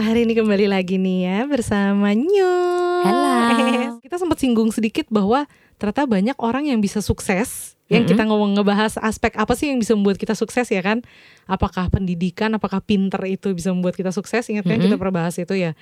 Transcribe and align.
hari 0.00 0.24
ini 0.24 0.32
kembali 0.32 0.66
lagi 0.72 0.96
nih 0.96 1.18
ya 1.28 1.38
bersama 1.44 2.16
Nyu. 2.16 2.56
Halo. 3.04 4.00
Kita 4.00 4.16
sempat 4.16 4.40
singgung 4.40 4.72
sedikit 4.72 5.04
bahwa 5.12 5.44
ternyata 5.76 6.08
banyak 6.08 6.36
orang 6.40 6.72
yang 6.72 6.80
bisa 6.80 7.04
sukses. 7.04 7.76
Yang 7.92 8.08
Mm-mm. 8.08 8.12
kita 8.16 8.22
ngomong 8.32 8.50
ngebahas 8.56 8.96
aspek 9.02 9.36
apa 9.36 9.52
sih 9.52 9.68
yang 9.68 9.76
bisa 9.76 9.92
membuat 9.92 10.16
kita 10.16 10.32
sukses 10.32 10.72
ya 10.72 10.80
kan? 10.80 11.04
Apakah 11.44 11.92
pendidikan, 11.92 12.48
apakah 12.56 12.80
pinter 12.80 13.20
itu 13.28 13.52
bisa 13.52 13.76
membuat 13.76 13.92
kita 13.92 14.08
sukses? 14.08 14.48
Ingat 14.48 14.64
kan 14.64 14.80
Mm-mm. 14.80 14.88
kita 14.88 14.96
pernah 14.96 15.14
bahas 15.20 15.36
itu 15.36 15.52
ya. 15.52 15.76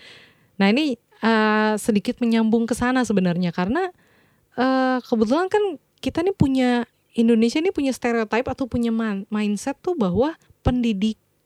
Nah 0.58 0.66
ini 0.66 0.98
eh, 1.22 1.72
sedikit 1.78 2.18
menyambung 2.18 2.66
ke 2.66 2.74
sana 2.74 3.06
sebenarnya 3.06 3.54
karena 3.54 3.94
eh, 4.58 4.98
kebetulan 4.98 5.46
kan 5.46 5.78
kita 6.02 6.26
nih 6.26 6.34
punya 6.34 6.90
Indonesia 7.14 7.62
nih 7.62 7.70
punya 7.70 7.94
stereotip 7.94 8.50
atau 8.50 8.66
punya 8.66 8.90
man- 8.90 9.30
mindset 9.30 9.78
tuh 9.78 9.94
bahwa 9.94 10.34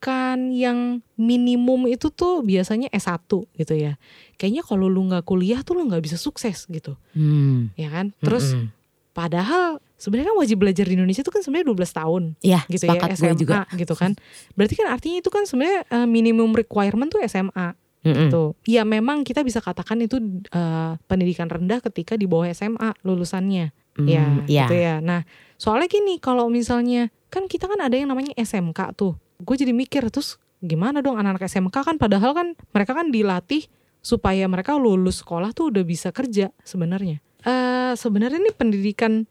pendidikan 0.02 0.51
yang 0.51 0.79
minimum 1.15 1.87
itu 1.87 2.10
tuh 2.10 2.43
biasanya 2.43 2.91
S1 2.91 3.23
gitu 3.55 3.74
ya. 3.74 3.95
Kayaknya 4.34 4.62
kalau 4.66 4.91
lu 4.91 5.06
nggak 5.06 5.23
kuliah 5.23 5.62
tuh 5.62 5.79
lu 5.79 5.87
nggak 5.87 6.02
bisa 6.02 6.19
sukses 6.19 6.66
gitu, 6.66 6.98
Hmm. 7.15 7.70
ya 7.79 7.87
kan? 7.87 8.10
Terus 8.19 8.52
Mm-mm. 8.52 8.74
padahal 9.15 9.79
sebenarnya 9.95 10.34
kan 10.34 10.38
wajib 10.43 10.59
belajar 10.59 10.83
di 10.83 10.98
Indonesia 10.98 11.23
itu 11.23 11.30
kan 11.30 11.46
sebenarnya 11.46 11.70
12 11.70 11.95
tahun 11.95 12.23
ya 12.43 12.60
gitu 12.66 12.84
ya 12.84 12.98
SMA 13.15 13.38
juga. 13.38 13.62
gitu 13.73 13.95
kan. 13.95 14.19
Berarti 14.59 14.74
kan 14.74 14.87
artinya 14.91 15.23
itu 15.23 15.30
kan 15.30 15.46
sebenarnya 15.46 15.87
eh, 15.87 16.09
minimum 16.10 16.51
requirement 16.51 17.07
tuh 17.07 17.23
SMA 17.23 17.79
Mm-mm. 18.02 18.29
tuh. 18.34 18.59
Ya 18.66 18.82
memang 18.82 19.23
kita 19.23 19.46
bisa 19.46 19.62
katakan 19.62 20.02
itu 20.02 20.19
eh, 20.51 20.93
pendidikan 21.07 21.46
rendah 21.46 21.79
ketika 21.80 22.19
di 22.19 22.27
bawah 22.27 22.51
SMA 22.51 22.98
lulusannya. 23.07 23.71
Ya, 24.02 24.24
Hmm, 24.24 24.48
ya. 24.48 24.65
gitu 24.65 24.73
ya. 24.74 25.05
Nah, 25.05 25.21
soalnya 25.55 25.84
gini, 25.84 26.16
kalau 26.16 26.49
misalnya 26.49 27.12
kan 27.29 27.45
kita 27.45 27.68
kan 27.68 27.77
ada 27.77 27.93
yang 27.93 28.09
namanya 28.09 28.32
SMK 28.34 28.96
tuh. 28.96 29.21
Gue 29.43 29.59
jadi 29.59 29.74
mikir 29.74 30.07
terus 30.09 30.38
gimana 30.62 31.02
dong 31.02 31.18
anak-anak 31.18 31.51
SMK 31.51 31.76
kan? 31.82 31.96
Padahal 31.98 32.32
kan 32.32 32.48
mereka 32.71 32.95
kan 32.95 33.10
dilatih 33.10 33.66
supaya 34.02 34.46
mereka 34.46 34.79
lulus 34.79 35.23
sekolah 35.23 35.51
tuh 35.54 35.74
udah 35.74 35.82
bisa 35.82 36.15
kerja 36.15 36.54
sebenarnya. 36.62 37.18
Eh 37.43 37.95
sebenarnya 37.99 38.38
ini 38.38 38.52
pendidikan 38.54 39.26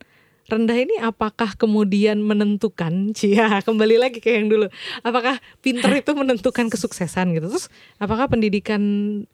rendah 0.51 0.75
ini 0.75 0.99
apakah 0.99 1.55
kemudian 1.55 2.19
menentukan? 2.19 2.91
Cia 3.17 3.63
kembali 3.63 3.95
lagi 3.95 4.19
ke 4.19 4.35
yang 4.35 4.51
dulu. 4.51 4.67
Apakah 5.03 5.39
pinter 5.63 5.91
itu 5.95 6.11
menentukan 6.11 6.67
kesuksesan 6.67 7.31
gitu? 7.39 7.47
Terus 7.47 7.71
apakah 7.95 8.27
pendidikan 8.27 8.81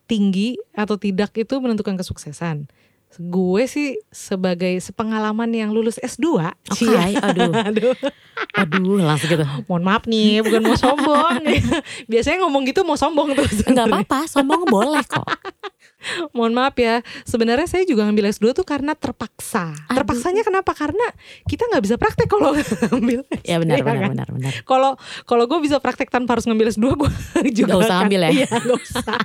tinggi 0.05 0.61
atau 0.77 1.01
tidak 1.01 1.33
itu 1.33 1.57
menentukan 1.57 1.97
kesuksesan 1.97 2.69
gue 3.15 3.63
sih 3.65 3.97
sebagai 4.11 4.77
sepengalaman 4.77 5.49
yang 5.49 5.71
lulus 5.71 5.97
S2 5.97 6.27
Oke, 6.69 6.85
Cia. 6.85 7.17
aduh, 7.17 7.49
aduh 7.71 7.95
aduh 8.53 9.01
langsung 9.01 9.33
gitu. 9.33 9.41
mohon 9.65 9.81
maaf 9.81 10.05
nih 10.05 10.45
bukan 10.45 10.61
mau 10.61 10.77
sombong 10.77 11.41
biasanya 12.11 12.45
ngomong 12.45 12.67
gitu 12.69 12.85
mau 12.85 12.93
sombong 12.93 13.33
terus 13.33 13.65
Enggak 13.65 13.89
apa-apa, 13.89 14.29
sombong 14.29 14.69
boleh 14.69 15.01
kok. 15.07 15.25
mohon 16.35 16.51
maaf 16.51 16.73
ya 16.73 16.99
sebenarnya 17.23 17.65
saya 17.65 17.83
juga 17.83 18.03
ngambil 18.03 18.29
S2 18.29 18.51
tuh 18.51 18.63
karena 18.63 18.93
terpaksa 18.93 19.71
Aduh. 19.85 19.97
terpaksanya 19.97 20.41
kenapa 20.41 20.71
karena 20.71 21.07
kita 21.43 21.65
nggak 21.65 21.81
bisa 21.81 21.95
praktek 21.95 22.25
kalau 22.25 22.51
ngambil 22.91 23.23
Ya 23.41 23.57
benar, 23.57 23.75
Iya 23.75 23.83
benar, 23.83 23.95
kan? 23.99 24.11
benar, 24.11 24.27
benar. 24.29 24.51
kalau 24.63 24.91
kalau 25.23 25.43
gue 25.45 25.59
bisa 25.59 25.77
praktek 25.77 26.07
tanpa 26.07 26.33
harus 26.33 26.45
ngambil 26.45 26.69
S2 26.69 26.85
gue 26.95 27.11
juga 27.57 27.71
Nggak 27.71 27.81
usah 27.81 27.95
akan- 27.95 28.05
ambil 28.05 28.21
ya? 28.21 28.31
iya 28.33 28.47
nggak 28.49 28.79
usah 28.79 29.19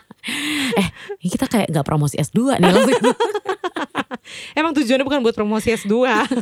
Ini 1.17 1.29
kita 1.29 1.47
kayak 1.47 1.69
nggak 1.69 1.83
promosi 1.85 2.17
S2 2.17 2.39
nih 2.55 2.69
langsung. 2.69 2.95
emang 4.55 4.73
tujuannya 4.73 5.03
bukan 5.03 5.21
buat 5.21 5.35
promosi 5.35 5.75
S2 5.75 5.95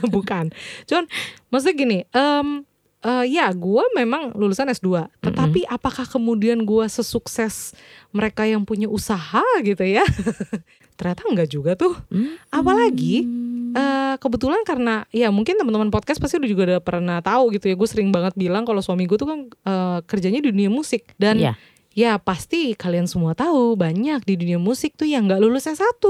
bukan 0.09 0.53
cuman 0.85 1.05
maksudnya 1.49 1.75
gini 1.75 1.99
em 2.11 2.67
eh, 3.01 3.25
ya 3.27 3.49
gue 3.51 3.85
memang 3.93 4.33
lulusan 4.33 4.69
S2 4.69 4.89
tetapi 5.21 5.65
apakah 5.67 6.05
kemudian 6.05 6.63
gue 6.63 6.85
sesukses 6.87 7.73
mereka 8.11 8.45
yang 8.45 8.63
punya 8.63 8.87
usaha 8.87 9.41
gitu 9.61 9.81
ya? 9.81 10.05
Ternyata 10.99 11.25
enggak 11.27 11.49
juga 11.49 11.73
tuh. 11.75 11.97
Hmm. 12.13 12.37
apalagi 12.51 13.25
eh 13.71 14.15
kebetulan 14.19 14.67
karena 14.67 15.07
ya 15.09 15.31
mungkin 15.31 15.55
teman-teman 15.55 15.89
podcast 15.89 16.19
pasti 16.19 16.37
udah 16.37 16.51
juga 16.51 16.63
udah 16.67 16.81
pernah 16.83 17.19
tahu 17.23 17.55
gitu 17.55 17.71
ya. 17.71 17.75
Gue 17.79 17.87
sering 17.87 18.11
banget 18.11 18.35
bilang 18.35 18.67
kalau 18.67 18.83
suami 18.83 19.07
gue 19.07 19.17
tuh 19.17 19.29
kan 19.31 19.41
eh, 19.49 19.99
kerjanya 20.05 20.43
di 20.43 20.51
dunia 20.53 20.69
musik. 20.69 21.07
Dan 21.17 21.39
Iya. 21.41 21.53
ya 21.91 22.13
pasti 22.19 22.75
kalian 22.75 23.07
semua 23.07 23.33
tahu 23.33 23.75
banyak 23.75 24.27
di 24.27 24.35
dunia 24.37 24.59
musik 24.59 24.93
tuh 24.95 25.07
yang 25.07 25.25
nggak 25.25 25.41
lulus 25.41 25.65
S1 25.65 26.03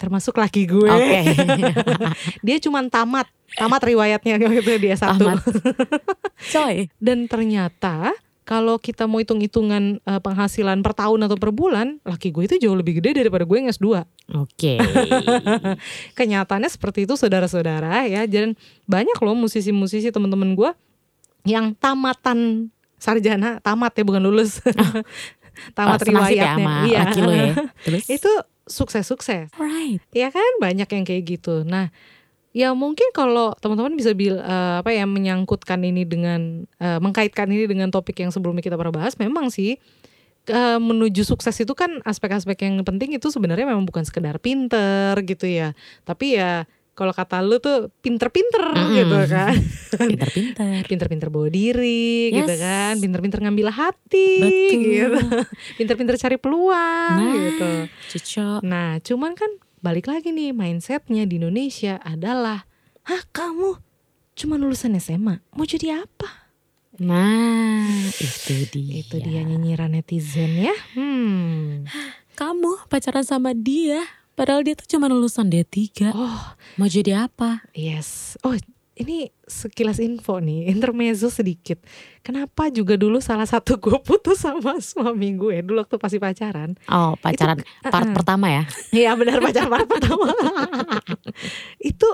termasuk 0.00 0.32
laki 0.34 0.64
gue 0.64 0.88
Oke. 0.88 1.20
dia 2.46 2.56
cuman 2.56 2.88
tamat 2.88 3.28
tamat 3.52 3.82
riwayatnya 3.84 4.40
gitu 4.56 4.80
di 4.80 4.88
S1 4.88 5.20
Tamat. 5.20 5.44
Coy. 6.48 6.88
dan 6.96 7.28
ternyata 7.28 8.16
kalau 8.42 8.80
kita 8.80 9.04
mau 9.06 9.20
hitung-hitungan 9.20 10.00
eh, 10.00 10.18
penghasilan 10.18 10.80
per 10.80 10.96
tahun 10.96 11.28
atau 11.28 11.36
per 11.36 11.52
bulan 11.52 12.00
laki 12.02 12.32
gue 12.32 12.48
itu 12.48 12.56
jauh 12.58 12.74
lebih 12.74 12.98
gede 12.98 13.20
daripada 13.20 13.44
gue 13.44 13.56
yang 13.60 13.68
S2 13.68 14.00
Oke. 14.34 14.80
kenyataannya 16.18 16.70
seperti 16.72 17.04
itu 17.04 17.14
saudara-saudara 17.14 18.08
ya 18.08 18.24
dan 18.24 18.56
banyak 18.88 19.18
loh 19.20 19.36
musisi-musisi 19.36 20.08
teman-teman 20.10 20.56
gue 20.56 20.70
yang 21.44 21.76
tamatan 21.76 22.68
sarjana 22.96 23.60
tamat 23.60 23.92
ya 23.96 24.04
bukan 24.04 24.22
lulus 24.24 24.60
tamat 25.76 26.00
Oh, 26.00 26.04
ya 26.04 26.08
riwayatnya 26.08 26.52
sama 26.56 26.74
iya 26.88 26.98
laki 27.04 27.20
lo 27.20 27.32
ya. 27.32 27.52
Terus? 27.84 28.04
itu 28.08 28.32
sukses-sukses. 28.70 29.50
Right. 29.58 30.00
ya 30.14 30.30
kan? 30.30 30.50
Banyak 30.62 30.88
yang 30.88 31.04
kayak 31.04 31.22
gitu. 31.26 31.66
Nah 31.66 31.90
ya 32.50 32.74
mungkin 32.74 33.14
kalau 33.14 33.54
teman-teman 33.62 33.94
bisa 33.94 34.10
bil 34.10 34.38
eh, 34.38 34.74
apa 34.82 34.90
ya 34.90 35.06
menyangkutkan 35.06 35.82
ini 35.86 36.02
dengan 36.02 36.66
eh, 36.82 36.98
mengkaitkan 36.98 37.46
ini 37.46 37.70
dengan 37.70 37.94
topik 37.94 38.18
yang 38.18 38.34
sebelumnya 38.34 38.62
kita 38.62 38.74
pernah 38.74 38.90
bahas 38.90 39.14
memang 39.18 39.54
sih 39.54 39.78
eh, 40.50 40.78
menuju 40.82 41.22
sukses 41.22 41.54
itu 41.62 41.70
kan 41.78 42.02
aspek-aspek 42.02 42.66
yang 42.66 42.82
penting 42.82 43.14
itu 43.14 43.30
sebenarnya 43.30 43.70
memang 43.70 43.86
bukan 43.86 44.02
sekedar 44.02 44.42
pinter 44.42 45.14
gitu 45.22 45.46
ya. 45.46 45.78
Tapi 46.02 46.38
ya 46.38 46.66
kalau 47.00 47.10
kata 47.10 47.40
lu 47.40 47.56
tuh 47.56 47.88
pinter-pinter 47.98 48.60
Mm-mm. 48.70 48.92
gitu 48.94 49.16
kan 49.26 49.56
Pinter-pinter. 50.12 50.84
pinter-pinter 50.84 51.28
bawa 51.28 51.48
diri 51.48 52.28
gitu 52.30 52.44
Yes. 52.46 52.60
kan 52.60 52.94
pinter-pinter 52.94 53.40
ngambil 53.40 53.72
hati 53.72 54.30
Betul. 54.38 54.80
gitu 54.84 55.20
pinter-pinter 55.80 56.14
cari 56.14 56.36
peluang 56.36 57.16
Nah. 57.16 57.32
gitu 57.32 57.70
Cocok. 58.10 58.60
Nah, 58.62 59.00
cuman 59.00 59.32
kan 59.32 59.48
balik 59.80 60.06
lagi 60.06 60.28
nih 60.28 60.50
mindsetnya 60.50 61.24
di 61.24 61.38
Indonesia 61.38 61.96
adalah, 61.98 62.68
hah 63.02 63.22
kamu 63.30 63.80
cuma 64.34 64.54
lulusan 64.54 64.92
SMA, 64.94 65.40
mau 65.48 65.64
jadi 65.64 66.00
apa? 66.00 66.52
Nah, 67.00 67.88
itu 68.12 68.68
dia. 68.68 69.00
Itu 69.00 69.16
dia 69.18 69.40
nyinyiran 69.40 69.88
netizen 69.90 70.52
ya. 70.60 70.76
Hmm. 70.92 71.88
Kamu 72.32 72.86
pacaran 72.86 73.22
sama 73.22 73.52
dia, 73.52 74.04
padahal 74.40 74.64
dia 74.64 74.72
tuh 74.72 74.88
cuma 74.88 75.04
lulusan 75.04 75.52
D3. 75.52 76.16
Oh, 76.16 76.40
Mau 76.80 76.88
jadi 76.88 77.28
apa? 77.28 77.60
yes. 77.76 78.40
Oh, 78.40 78.56
ini 78.96 79.28
sekilas 79.44 79.96
info 79.96 80.40
nih, 80.40 80.68
intermezzo 80.68 81.28
sedikit. 81.28 81.80
Kenapa 82.20 82.68
juga 82.68 82.96
dulu 82.96 83.20
salah 83.20 83.44
satu 83.44 83.76
gue 83.76 84.00
putus 84.08 84.40
sama 84.40 84.80
suami 84.80 85.36
gue 85.36 85.60
dulu 85.60 85.80
waktu 85.80 85.96
pasti 85.96 86.16
pacaran. 86.16 86.72
Oh, 86.88 87.16
pacaran 87.16 87.60
part 87.84 88.08
uh-uh. 88.08 88.16
pertama 88.16 88.48
ya. 88.48 88.64
Iya 89.04 89.12
benar 89.12 89.40
pacaran 89.40 89.68
part 89.68 89.88
pertama. 89.92 90.32
itu 91.76 92.08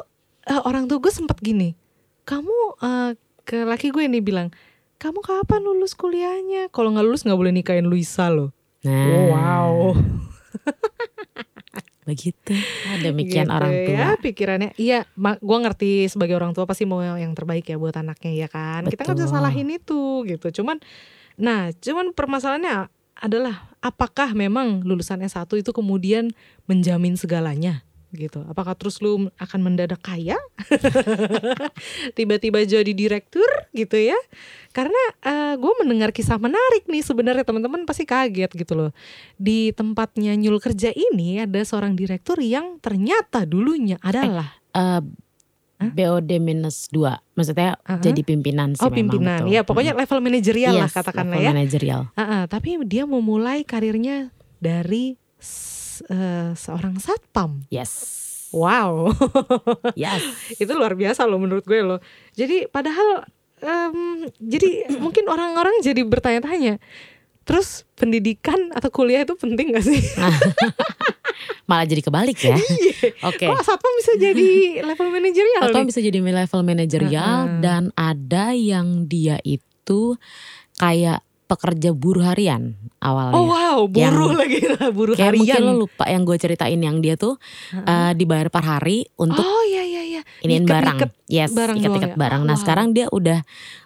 eh, 0.46 0.60
orang 0.62 0.86
tua 0.86 0.98
gue 0.98 1.10
sempat 1.10 1.38
gini, 1.38 1.74
kamu 2.22 2.54
eh, 2.82 3.10
ke 3.42 3.62
laki 3.62 3.94
gue 3.94 4.02
nih 4.06 4.22
bilang, 4.22 4.50
kamu 4.98 5.22
kapan 5.22 5.62
lulus 5.62 5.94
kuliahnya? 5.94 6.70
Kalau 6.70 6.90
nggak 6.90 7.06
lulus 7.06 7.22
nggak 7.22 7.38
boleh 7.38 7.54
nikahin 7.54 7.86
Luisa 7.86 8.30
loh. 8.30 8.50
Nah, 8.82 9.30
Wow. 9.30 9.94
Begitu. 12.06 12.54
Ah, 12.86 13.02
Demikian 13.02 13.50
Gitu 13.50 13.56
orang 13.58 13.72
tua. 13.74 13.98
Ya, 13.98 14.08
pikirannya. 14.16 14.70
Iya, 14.78 15.04
gue 15.18 15.58
ngerti 15.58 16.06
sebagai 16.06 16.38
orang 16.38 16.54
tua 16.54 16.64
pasti 16.64 16.86
mau 16.86 17.02
yang 17.02 17.34
terbaik 17.34 17.66
ya 17.66 17.76
buat 17.76 17.98
anaknya 17.98 18.46
ya 18.46 18.48
kan. 18.48 18.86
Kita 18.86 19.02
nggak 19.02 19.18
bisa 19.18 19.28
Betul. 19.28 19.36
salahin 19.42 19.68
itu 19.74 20.02
gitu. 20.30 20.62
Cuman, 20.62 20.78
nah, 21.34 21.74
cuman 21.74 22.14
permasalahannya 22.14 22.88
adalah 23.16 23.74
apakah 23.82 24.36
memang 24.36 24.86
lulusan 24.86 25.24
S1 25.24 25.48
itu 25.58 25.72
kemudian 25.74 26.30
menjamin 26.70 27.18
segalanya 27.18 27.82
gitu. 28.18 28.40
Apakah 28.44 28.72
terus 28.72 28.98
lu 28.98 29.28
akan 29.36 29.60
mendadak 29.62 30.00
kaya? 30.00 30.34
Tiba-tiba 32.16 32.62
jadi 32.62 32.88
direktur 32.88 33.46
gitu 33.70 33.96
ya. 33.96 34.16
Karena 34.70 34.98
gue 35.54 35.72
mendengar 35.78 36.10
kisah 36.10 36.36
menarik 36.36 36.84
nih 36.86 37.00
sebenarnya 37.00 37.44
teman-teman 37.44 37.84
pasti 37.84 38.02
kaget 38.02 38.50
gitu 38.50 38.72
loh. 38.74 38.90
Di 39.34 39.70
tempatnya 39.70 40.32
Nyul 40.34 40.58
kerja 40.58 40.90
ini 40.90 41.40
ada 41.40 41.60
seorang 41.60 41.92
direktur 41.92 42.36
yang 42.38 42.78
ternyata 42.78 43.44
dulunya 43.44 43.96
adalah 44.00 44.56
Eh, 44.72 45.00
BOD 45.78 46.36
minus 46.36 46.88
2 46.88 47.04
Maksudnya 47.32 47.76
Uh-huh. 47.78 48.00
jadi 48.00 48.20
pimpinan 48.22 48.72
sih 48.72 48.80
oh 48.80 48.88
memang 48.88 48.96
pimpinan. 49.12 49.40
betul. 49.40 49.52
Ya 49.52 49.60
pokoknya 49.60 49.92
level 49.94 50.20
manajerial 50.20 50.72
lah 50.74 50.84
Yes, 50.84 50.92
katakanlah 50.92 51.32
level 51.32 51.44
ya. 51.44 51.50
manajerial. 51.52 52.00
Ah, 52.12 52.20
ah, 52.22 52.42
tapi 52.44 52.80
dia 52.82 53.04
memulai 53.04 53.60
karirnya 53.60 54.32
dari 54.56 55.20
eh, 56.06 56.52
seorang 56.56 56.98
satpam. 57.00 57.64
Yes. 57.72 58.24
Wow. 58.54 59.10
Yes. 59.98 60.22
itu 60.56 60.70
luar 60.72 60.96
biasa 60.96 61.28
loh 61.28 61.40
menurut 61.40 61.66
gue 61.66 61.80
loh. 61.82 62.00
Jadi 62.32 62.70
padahal 62.70 63.26
em, 63.60 64.28
jadi 64.38 64.96
mungkin 64.96 65.28
orang-orang 65.28 65.82
jadi 65.82 66.04
bertanya-tanya, 66.06 66.78
Terus 67.46 67.86
pendidikan 67.94 68.74
atau 68.74 68.90
kuliah 68.90 69.22
itu 69.22 69.38
penting 69.38 69.70
gak 69.70 69.86
sih? 69.86 70.02
Malah 71.70 71.86
jadi 71.86 72.02
kebalik 72.02 72.34
ya. 72.42 72.58
Oke. 73.30 73.46
Kok 73.46 73.62
satpam 73.62 73.94
bisa 74.02 74.18
jadi 74.18 74.82
level 74.82 75.14
manajerial 75.14 75.70
nih? 75.70 75.86
bisa 75.86 76.00
jadi 76.02 76.18
level 76.18 76.60
manajerial 76.66 77.38
Heeh. 77.46 77.62
dan 77.62 77.94
ada 77.94 78.50
yang 78.50 79.06
dia 79.06 79.38
itu 79.46 80.18
kayak 80.82 81.22
pekerja 81.46 81.94
buruh 81.94 82.26
harian 82.26 82.74
awalnya. 82.98 83.34
Oh 83.38 83.46
wow, 83.46 83.78
buruh 83.86 84.34
lagi 84.34 84.58
buruh 84.98 85.14
Kayak 85.14 85.38
mungkin 85.38 85.62
harian. 85.62 85.78
lo 85.78 85.86
lupa 85.86 86.04
yang 86.10 86.22
gue 86.26 86.36
ceritain 86.36 86.80
yang 86.82 86.98
dia 86.98 87.14
tuh 87.14 87.38
eh, 87.72 88.12
dibayar 88.18 88.50
per 88.50 88.66
hari 88.66 89.06
untuk 89.14 89.46
oh 89.46 89.62
iya 89.70 89.82
iya 89.86 90.02
iya. 90.02 90.22
iniin 90.42 90.66
barang. 90.66 90.98
Yes, 91.30 91.54
barang 91.54 91.78
ikat-ikat 91.78 92.12
ya? 92.14 92.18
barang. 92.18 92.42
Nah, 92.46 92.58
wow. 92.58 92.60
sekarang 92.60 92.90
dia 92.92 93.06
udah 93.08 93.40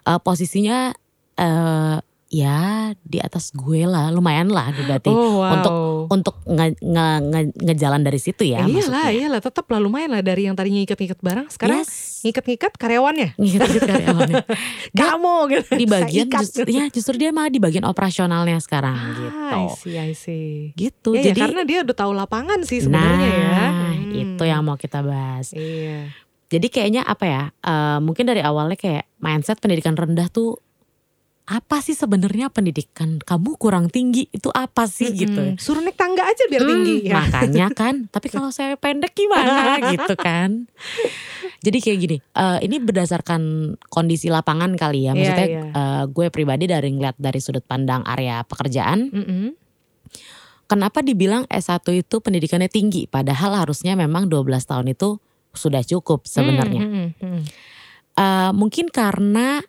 eh, 0.09 0.19
posisinya 0.19 0.93
eh 1.37 1.97
ya 2.31 2.59
di 2.97 3.19
atas 3.19 3.51
gue 3.51 3.83
lah, 3.83 4.07
lumayan 4.07 4.47
lah 4.47 4.71
berarti. 4.71 5.11
Oh 5.11 5.37
wow. 5.37 5.51
Untuk 5.51 5.75
untuk 6.09 6.35
nge, 6.45 6.79
nge- 6.79 7.21
nge- 7.21 7.53
ngejalan 7.61 8.01
dari 8.01 8.17
situ 8.17 8.47
ya 8.47 8.63
iyalah, 8.63 8.71
maksudnya. 8.71 9.05
iyalah, 9.11 9.41
tetap 9.41 9.65
lah 9.67 9.77
lumayan 9.77 10.09
lah 10.09 10.23
dari 10.23 10.47
yang 10.47 10.55
tadinya 10.55 10.79
iket-iket 10.79 11.19
barang, 11.19 11.51
sekarang 11.51 11.83
Yes. 11.83 12.23
ngiket-ngiket 12.23 12.73
karyawannya. 12.73 13.29
Ngikat-ngikat 13.35 13.83
karyawannya. 13.85 14.35
Dia 14.95 15.03
Kamu 15.05 15.35
gitu. 15.49 15.71
di 15.75 15.85
bagian 15.85 16.27
justru, 16.27 16.63
ya 16.65 16.87
justru 16.87 17.15
dia 17.17 17.29
malah 17.29 17.47
di 17.47 17.59
bagian 17.59 17.83
operasionalnya 17.83 18.57
sekarang 18.57 18.95
Ah, 18.95 19.11
gitu. 19.11 19.27
I 19.51 19.63
see, 19.75 19.95
I 19.97 20.11
see. 20.13 20.71
Gitu. 20.73 21.11
Ya, 21.11 21.19
ya, 21.19 21.25
Jadi 21.29 21.39
karena 21.41 21.61
dia 21.63 21.79
udah 21.81 21.95
tahu 21.97 22.11
lapangan 22.13 22.63
sih 22.63 22.79
sebenarnya 22.79 23.27
ya. 23.29 23.51
nah, 23.51 23.91
Hmm. 23.91 24.11
itu 24.13 24.43
yang 24.43 24.61
mau 24.61 24.75
kita 24.75 24.99
bahas. 25.01 25.51
Iya. 25.51 26.07
Jadi 26.47 26.67
kayaknya 26.67 27.03
apa 27.03 27.25
ya? 27.25 27.43
eh, 27.57 27.99
mungkin 27.99 28.23
dari 28.25 28.39
awalnya 28.39 28.75
kayak 28.75 29.07
mindset 29.17 29.57
pendidikan 29.57 29.93
rendah 29.93 30.27
tuh 30.27 30.59
apa 31.51 31.83
sih 31.83 31.91
sebenarnya 31.91 32.47
pendidikan 32.47 33.19
kamu 33.19 33.59
kurang 33.59 33.91
tinggi 33.91 34.31
itu 34.31 34.47
apa 34.55 34.87
sih 34.87 35.11
gitu 35.11 35.35
ya. 35.35 35.51
Mm-mm. 35.51 35.59
Suruh 35.59 35.83
naik 35.83 35.99
tangga 35.99 36.23
aja 36.23 36.47
biar 36.47 36.63
Hmm, 36.63 36.71
tinggi 36.71 36.95
ya. 37.11 37.19
Makanya 37.19 37.67
kan, 37.83 38.07
tapi 38.07 38.31
kalau 38.31 38.55
saya 38.55 38.79
pendek 38.79 39.11
gimana 39.11 39.83
gitu 39.91 40.15
kan. 40.15 40.71
Jadi 41.59 41.77
kayak 41.83 41.97
gini, 41.99 42.17
eh, 42.23 42.57
ini 42.63 42.79
berdasarkan 42.79 43.75
kondisi 43.91 44.31
lapangan 44.31 44.79
kali 44.79 45.03
ya. 45.03 45.11
Iya, 45.11 45.19
Maksudnya 45.19 45.47
iya. 45.51 45.63
eh, 45.75 46.03
gue 46.07 46.27
pribadi 46.31 46.71
dari 46.71 46.87
ngeliat 46.95 47.19
dari 47.19 47.39
sudut 47.43 47.67
pandang 47.67 48.07
area 48.07 48.47
pekerjaan, 48.47 49.11
Mm-mm. 49.11 49.51
kenapa 50.71 51.03
dibilang 51.03 51.43
S1 51.51 51.83
itu 51.91 52.23
pendidikannya 52.23 52.71
tinggi 52.71 53.11
padahal 53.11 53.59
harusnya 53.59 53.99
memang 53.99 54.31
12 54.31 54.47
tahun 54.63 54.95
itu 54.95 55.19
sudah 55.51 55.83
cukup 55.83 56.23
sebenarnya. 56.23 56.79
Mm, 56.79 56.95
mm, 56.95 57.09
mm. 57.19 57.41
Eh, 58.11 58.51
mungkin 58.55 58.87
karena 58.87 59.59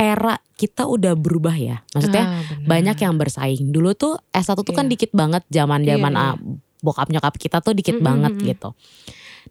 era 0.00 0.40
kita 0.56 0.88
udah 0.88 1.12
berubah 1.12 1.52
ya. 1.52 1.84
Maksudnya 1.92 2.24
Ah, 2.24 2.40
banyak 2.58 2.96
yang 2.96 3.14
bersaing. 3.14 3.68
Dulu 3.68 3.92
tuh 3.92 4.16
S1 4.30 4.56
tuh 4.58 4.72
kan 4.72 4.88
Iya. 4.88 4.92
dikit 4.96 5.12
banget 5.12 5.44
zaman-zaman 5.46 6.12
Iya, 6.12 6.24
ah, 6.26 6.36
bokap 6.80 7.08
nyokap 7.08 7.36
kita 7.36 7.60
tuh 7.60 7.76
dikit 7.76 7.96
Mm, 7.96 8.00
mm, 8.00 8.08
banget 8.08 8.32
gitu. 8.46 8.68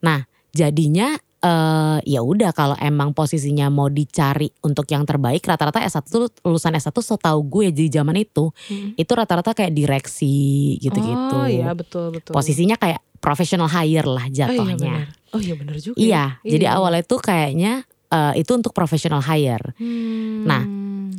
Nah, 0.01 0.25
jadinya 0.50 1.13
eh 1.40 1.98
ya 2.04 2.19
udah 2.19 2.51
kalau 2.51 2.75
emang 2.75 3.16
posisinya 3.16 3.72
mau 3.72 3.88
dicari 3.88 4.51
untuk 4.60 4.84
yang 4.86 5.07
terbaik 5.07 5.40
rata-rata 5.42 5.80
S1 5.80 6.04
tuh 6.04 6.28
lulusan 6.44 6.75
S1 6.75 6.92
setahu 6.92 7.40
gue 7.48 7.72
di 7.72 7.88
zaman 7.88 8.18
itu 8.18 8.51
Mm. 8.68 8.98
itu 8.98 9.12
rata-rata 9.13 9.54
kayak 9.54 9.72
direksi 9.72 10.36
gitu-gitu. 10.80 11.31
Oh 11.31 11.48
iya 11.48 11.72
betul 11.72 12.12
betul. 12.12 12.36
Posisinya 12.36 12.75
kayak 12.75 13.00
professional 13.19 13.69
hire 13.69 14.04
lah 14.04 14.25
Oh 14.25 14.28
iya 14.28 14.36
jatuhnya. 14.42 14.75
benar. 15.00 15.07
Oh 15.30 15.40
iya 15.40 15.56
benar 15.56 15.75
juga. 15.78 15.96
Iya, 15.96 16.24
ya. 16.36 16.50
jadi 16.50 16.66
Iya. 16.66 16.75
awalnya 16.75 17.04
tuh 17.04 17.19
kayaknya 17.19 17.74
eh, 18.12 18.34
itu 18.42 18.52
untuk 18.54 18.74
professional 18.74 19.22
hire. 19.24 19.74
Hmm. 19.78 20.46
Nah, 20.46 20.64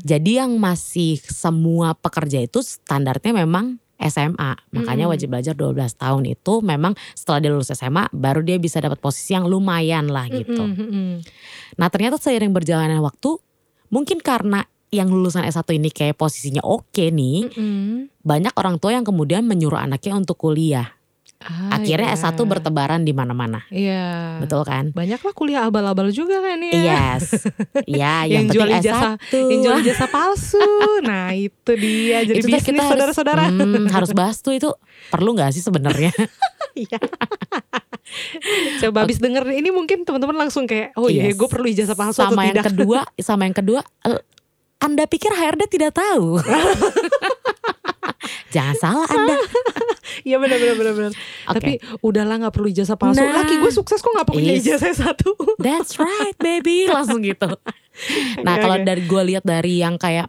Jadi 0.01 0.41
yang 0.41 0.57
masih 0.57 1.21
semua 1.21 1.93
pekerja 1.93 2.41
itu 2.41 2.65
standarnya 2.65 3.37
memang 3.37 3.77
SMA. 4.01 4.57
Makanya 4.73 5.05
Mm-mm. 5.05 5.13
wajib 5.13 5.29
belajar 5.29 5.53
12 5.53 5.77
tahun 6.01 6.25
itu 6.25 6.65
memang 6.65 6.97
setelah 7.13 7.39
dia 7.45 7.51
lulus 7.53 7.69
SMA 7.77 8.09
baru 8.09 8.41
dia 8.41 8.57
bisa 8.57 8.81
dapat 8.81 8.97
posisi 8.97 9.37
yang 9.37 9.45
lumayan 9.45 10.09
lah 10.09 10.25
gitu. 10.33 10.57
Mm-mm, 10.57 10.89
mm-mm. 10.89 11.11
Nah, 11.77 11.93
ternyata 11.93 12.17
seiring 12.17 12.49
berjalannya 12.49 12.97
waktu 12.97 13.37
mungkin 13.93 14.25
karena 14.25 14.65
yang 14.89 15.13
lulusan 15.13 15.47
S1 15.47 15.69
ini 15.77 15.93
kayak 15.93 16.19
posisinya 16.19 16.65
oke 16.65 17.13
nih, 17.13 17.53
Mm-mm. 17.53 18.11
banyak 18.25 18.57
orang 18.57 18.81
tua 18.81 18.97
yang 18.97 19.05
kemudian 19.05 19.45
menyuruh 19.45 19.79
anaknya 19.85 20.17
untuk 20.17 20.41
kuliah. 20.41 20.97
Ah, 21.41 21.81
Akhirnya 21.81 22.13
iya. 22.13 22.21
S1 22.21 22.37
bertebaran 22.37 23.01
di 23.01 23.11
mana-mana. 23.11 23.65
Iya. 23.69 24.37
Betul 24.39 24.61
kan? 24.63 24.93
Banyak 24.93 25.19
lah 25.19 25.33
kuliah 25.33 25.65
abal-abal 25.65 26.13
juga 26.13 26.37
kan 26.39 26.61
ya. 26.61 26.69
Yes. 27.17 27.49
Iya, 27.89 28.29
yang, 28.29 28.45
Yang 28.45 28.47
jual 28.53 28.69
ijazah- 28.71 29.17
S1. 29.17 29.35
Yang 29.49 29.61
jual 29.63 29.77
ijazah 29.81 30.09
palsu. 30.09 30.61
Nah 31.01 31.33
itu 31.33 31.73
dia 31.75 32.21
jadi 32.23 32.39
Itu 32.39 32.47
bisnis 32.47 32.61
kita 32.63 32.77
harus- 32.79 32.93
saudara-saudara. 32.93 33.45
Hmm, 33.49 33.89
harus 33.89 34.13
bahas 34.13 34.37
tuh 34.39 34.53
itu 34.53 34.69
perlu 35.09 35.33
nggak 35.33 35.51
sih 35.51 35.61
sebenarnya? 35.61 36.13
Iya. 36.71 37.03
Coba 38.81 39.03
habis 39.03 39.19
denger 39.19 39.43
ini 39.51 39.71
mungkin 39.71 40.07
teman-teman 40.07 40.39
langsung 40.39 40.65
kayak 40.65 40.95
oh 40.95 41.11
iya 41.11 41.27
Yes. 41.27 41.35
gue 41.35 41.49
perlu 41.49 41.67
ijazah 41.67 41.99
palsu 41.99 42.23
atau 42.23 42.31
sama 42.31 42.47
yang 42.47 42.55
tidak. 42.55 42.71
kedua, 42.71 43.01
sama 43.19 43.43
yang 43.43 43.57
kedua, 43.57 43.81
Anda 44.79 45.03
pikir 45.05 45.35
HRD 45.35 45.67
tidak 45.69 45.99
tahu? 45.99 46.39
Jangan 48.51 48.77
salah 48.77 49.09
Anda. 49.09 49.37
Iya 50.21 50.37
benar 50.43 50.59
benar 50.59 50.77
benar 50.77 50.95
benar. 50.99 51.13
Oke. 51.15 51.55
Tapi 51.57 51.73
udahlah 52.03 52.37
nggak 52.43 52.53
perlu 52.53 52.69
ijazah 52.69 52.99
palsu. 52.99 53.23
Nah. 53.23 53.41
Laki 53.41 53.57
gue 53.57 53.73
sukses 53.73 54.03
kok 54.03 54.11
nggak 54.11 54.29
punya 54.29 54.53
Is. 54.59 54.67
ijazah 54.67 54.93
satu. 54.93 55.33
That's 55.65 55.97
right, 55.97 56.35
baby, 56.37 56.91
langsung 56.91 57.23
gitu. 57.23 57.47
Nah, 58.43 58.55
Oke, 58.59 58.61
kalau 58.61 58.77
oke. 58.77 58.85
dari 58.85 59.03
gue 59.07 59.23
lihat 59.33 59.45
dari 59.47 59.81
yang 59.81 59.97
kayak 59.97 60.29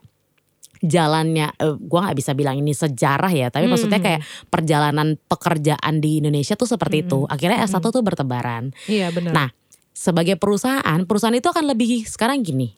jalannya, 0.79 1.49
eh, 1.51 1.75
gue 1.75 1.99
nggak 1.99 2.17
bisa 2.17 2.31
bilang 2.33 2.57
ini 2.57 2.71
sejarah 2.71 3.29
ya, 3.29 3.49
tapi 3.49 3.65
Hmm. 3.67 3.73
maksudnya 3.73 3.99
kayak 3.99 4.21
perjalanan 4.49 5.17
pekerjaan 5.25 5.97
di 5.97 6.21
Indonesia 6.21 6.53
tuh 6.53 6.69
seperti 6.69 7.01
Hmm. 7.01 7.05
itu. 7.09 7.19
Akhirnya 7.27 7.57
S1 7.61 7.89
Hmm. 7.89 7.95
tuh 7.99 8.03
bertebaran. 8.05 8.63
Iya 8.85 9.09
benar. 9.09 9.33
Nah, 9.33 9.49
sebagai 9.91 10.37
perusahaan, 10.37 10.99
perusahaan 11.05 11.35
itu 11.35 11.49
akan 11.49 11.65
lebih 11.67 12.05
sekarang 12.05 12.41
gini. 12.41 12.73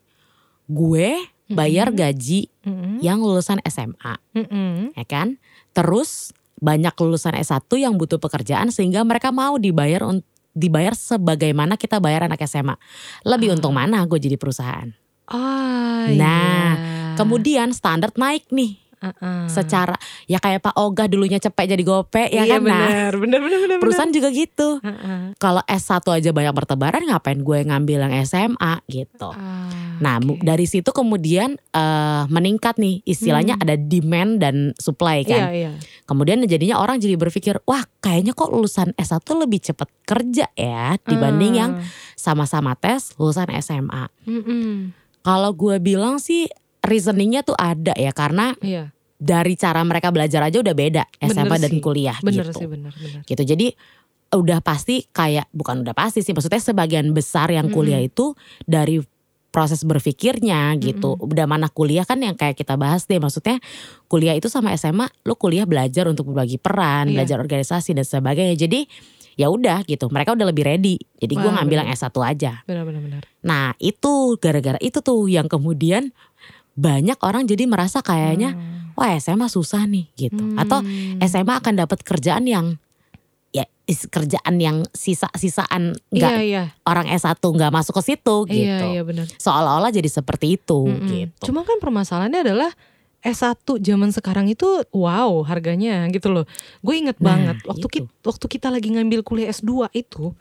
Gue 0.65 1.19
bayar 1.48 1.92
gaji 1.92 2.48
Mm-mm. 2.63 3.00
yang 3.00 3.19
lulusan 3.19 3.60
SMA, 3.63 4.13
Mm-mm. 4.34 4.95
ya 4.95 5.06
kan? 5.06 5.36
Terus 5.72 6.31
banyak 6.57 6.95
lulusan 6.95 7.36
S1 7.36 7.68
yang 7.75 7.95
butuh 7.95 8.18
pekerjaan 8.18 8.72
sehingga 8.72 9.04
mereka 9.04 9.31
mau 9.31 9.60
dibayar 9.60 10.07
dibayar 10.54 10.94
sebagaimana 10.94 11.75
kita 11.75 11.98
bayar 11.98 12.29
anak 12.29 12.39
SMA. 12.46 12.77
Lebih 13.25 13.51
Ah. 13.51 13.56
untung 13.58 13.74
mana 13.74 14.06
gue 14.06 14.18
jadi 14.18 14.38
perusahaan. 14.38 14.94
Ah, 15.25 16.08
Nah, 16.13 16.72
iya. 16.75 17.15
Kemudian 17.15 17.72
standar 17.72 18.12
naik 18.13 18.50
nih 18.50 18.83
Uh-uh. 19.03 19.51
secara 19.51 20.00
ya 20.25 20.39
kayak 20.39 20.63
Pak 20.63 20.79
Oga 20.79 21.05
dulunya 21.05 21.36
cepet 21.36 21.67
jadi 21.67 21.83
gope 21.83 22.24
ya 22.24 22.48
iya, 22.48 22.55
kan. 22.55 22.63
Nah, 22.63 22.88
benar, 22.88 23.13
benar, 23.19 23.39
benar, 23.43 23.60
benar. 23.60 23.77
perusahaan 23.83 24.07
juga 24.10 24.31
gitu. 24.31 24.79
Uh-uh. 24.79 25.36
Kalau 25.36 25.60
S1 25.67 26.00
aja 26.07 26.29
banyak 26.31 26.53
bertebaran 26.53 27.03
ngapain 27.03 27.38
gue 27.38 27.60
ngambil 27.63 28.07
yang 28.07 28.13
SMA 28.24 28.79
gitu. 28.88 29.29
Ah, 29.29 29.67
Nah, 29.93 30.17
oke. 30.17 30.39
dari 30.39 30.63
situ 30.63 30.89
kemudian 30.89 31.60
eh, 31.69 32.24
meningkat 32.27 32.75
nih 32.75 33.03
istilahnya 33.03 33.55
Hmm. 33.55 33.63
ada 33.63 33.75
demand 33.75 34.31
dan 34.38 34.55
supply 34.75 35.22
Iya, 35.22 35.27
kan. 35.27 35.43
iya. 35.51 35.72
Kemudian 36.03 36.39
jadinya 36.43 36.77
orang 36.77 36.98
jadi 36.98 37.15
berpikir, 37.15 37.60
wah 37.63 37.81
kayaknya 38.00 38.31
kok 38.31 38.50
lulusan 38.50 38.91
S1 38.93 39.19
lebih 39.38 39.60
cepat 39.62 39.88
kerja 40.03 40.48
ya 40.53 40.95
dibanding 41.01 41.53
yang 41.55 41.72
Ah. 41.75 41.86
sama-sama 42.15 42.74
tes 42.74 43.12
lulusan 43.15 43.51
SMA. 43.53 44.07
Mm-mm. 44.24 44.91
Kalau 45.19 45.51
gue 45.51 45.79
bilang 45.79 46.19
sih 46.19 46.51
reasoningnya 46.84 47.42
tuh 47.42 47.56
ada 47.56 47.96
ya 47.96 48.12
karena 48.12 48.54
Iya, 48.60 48.92
dari 49.16 49.56
cara 49.56 49.80
mereka 49.82 50.12
belajar 50.12 50.44
aja 50.44 50.60
udah 50.60 50.75
beda 50.75 51.04
SMA 51.18 51.48
Bener 51.48 51.62
dan 51.63 51.72
sih. 51.72 51.80
kuliah 51.80 52.18
benar 52.20 52.46
gitu. 52.46 52.60
sih, 52.60 52.68
benar, 52.68 52.92
benar. 52.92 53.22
Gitu. 53.24 53.44
Jadi 53.46 53.68
udah 54.34 54.60
pasti 54.60 55.06
kayak 55.08 55.48
bukan 55.50 55.82
udah 55.82 55.94
pasti 55.94 56.20
sih 56.20 56.34
maksudnya 56.34 56.58
sebagian 56.58 57.13
besar 57.13 57.48
yang 57.50 57.70
kuliah 57.70 58.02
itu 58.02 58.34
dari 58.63 59.00
proses 59.48 59.86
berpikirnya 59.86 60.74
gitu. 60.75 61.13
Udah 61.16 61.46
mana 61.46 61.70
kuliah 61.70 62.02
kan 62.02 62.18
yang 62.18 62.34
kayak 62.34 62.58
kita 62.58 62.74
bahas 62.74 63.06
deh 63.06 63.22
maksudnya 63.22 63.62
kuliah 64.08 64.34
itu 64.34 64.50
sama 64.50 64.74
SMA 64.74 65.06
lu 65.24 65.38
kuliah 65.38 65.63
belajar 65.63 66.10
untuk 66.10 66.34
berbagi 66.34 66.58
peran, 66.58 67.08
Iya. 67.08 67.22
belajar 67.22 67.38
organisasi 67.40 67.94
dan 67.94 68.04
sebagainya. 68.04 68.58
Jadi 68.58 68.90
ya 69.34 69.50
udah 69.50 69.86
gitu. 69.86 70.10
Mereka 70.10 70.34
udah 70.34 70.50
lebih 70.50 70.66
ready. 70.66 70.98
Jadi 71.18 71.34
gue 71.34 71.46
ngambil 71.48 71.78
bener. 71.80 71.86
yang 71.86 71.94
S1 71.94 72.18
aja. 72.20 72.52
Benar, 72.66 72.84
benar, 72.84 73.02
benar. 73.02 73.22
Nah, 73.42 73.78
itu 73.78 74.38
gara-gara 74.38 74.78
itu 74.78 74.98
tuh 75.00 75.25
yang 75.25 75.46
kemudian 75.46 76.10
banyak 76.74 77.18
orang 77.20 77.46
jadi 77.46 77.63
merasa 77.63 78.00
kayaknya 78.00 78.51
Hmm. 78.51 78.94
wah 78.94 79.13
SMA 79.13 79.46
susah 79.48 79.86
nih 79.86 80.10
gitu. 80.15 80.53
Atau 80.56 80.82
Hmm. 80.82 81.22
SMA 81.22 81.53
akan 81.56 81.74
dapat 81.77 82.01
kerjaan 82.01 82.44
yang 82.44 82.77
ya 83.50 83.70
kerjaan 84.10 84.58
yang 84.58 84.82
sisa-sisaan 84.92 85.94
nggak 86.10 86.32
Iya, 86.34 86.42
iya. 86.42 86.63
orang 86.84 87.06
S1 87.08 87.38
nggak 87.38 87.70
masuk 87.70 87.94
ke 87.96 88.03
situ 88.03 88.36
gitu. 88.50 88.65
Iya, 88.65 88.89
iya 88.92 89.01
benar. 89.01 89.30
Seolah-olah 89.30 89.89
jadi 89.89 90.10
seperti 90.10 90.58
itu 90.58 90.80
Mm-mm. 90.84 91.06
gitu. 91.08 91.53
Cuma 91.53 91.62
kan 91.62 91.77
permasalahannya 91.77 92.42
adalah 92.42 92.74
S1 93.22 93.53
zaman 93.80 94.10
sekarang 94.10 94.50
itu 94.50 94.65
wow 94.89 95.46
harganya 95.46 96.10
gitu 96.10 96.27
loh. 96.27 96.46
Gue 96.82 96.98
inget 96.98 97.22
Nah, 97.22 97.30
banget 97.30 97.58
waktu 97.63 97.86
itu. 97.86 97.94
kita 98.01 98.10
waktu 98.25 98.46
kita 98.50 98.68
lagi 98.68 98.89
ngambil 98.89 99.22
kuliah 99.22 99.48
S2 99.48 99.70
itu 99.94 100.34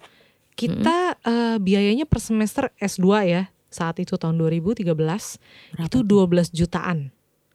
kita 0.53 1.21
eh, 1.21 1.57
biayanya 1.59 2.05
per 2.05 2.19
semester 2.19 2.73
S2 2.77 3.05
ya 3.23 3.52
saat 3.73 3.99
itu 3.99 4.15
tahun 4.21 4.37
2013 4.39 4.85
Berapa 4.93 5.87
itu 5.89 5.99
12 6.05 6.53
jutaan. 6.53 7.11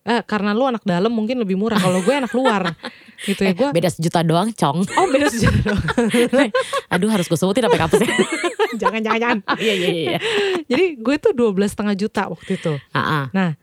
Eh, 0.07 0.23
karena 0.23 0.55
lu 0.55 0.63
anak 0.63 0.87
dalam 0.87 1.11
mungkin 1.11 1.43
lebih 1.43 1.59
murah. 1.59 1.75
Kalau 1.75 1.99
gue 1.99 2.15
anak 2.15 2.31
luar, 2.31 2.71
gitu 3.27 3.43
ya. 3.43 3.51
Gue 3.51 3.75
Beda 3.75 3.91
sejuta 3.91 4.23
doang, 4.23 4.55
cong. 4.55 4.87
oh 4.87 5.05
beda 5.11 5.27
sejuta 5.27 5.67
doang. 5.67 5.83
Aduh 6.95 7.11
harus 7.11 7.27
gue 7.27 7.35
sebutin 7.35 7.67
apa 7.67 7.75
kampusnya. 7.75 8.07
jangan 8.81 9.03
jangan 9.03 9.19
jangan. 9.19 9.37
Iya 9.59 9.73
iya 9.75 9.89
iya. 9.91 10.19
Jadi 10.63 10.85
gue 10.95 11.15
tuh 11.19 11.35
12 11.35 11.59
setengah 11.67 11.95
juta 11.99 12.23
waktu 12.31 12.55
itu. 12.55 12.79
Ah, 12.95 12.99
ah. 13.03 13.23
Nah, 13.35 13.59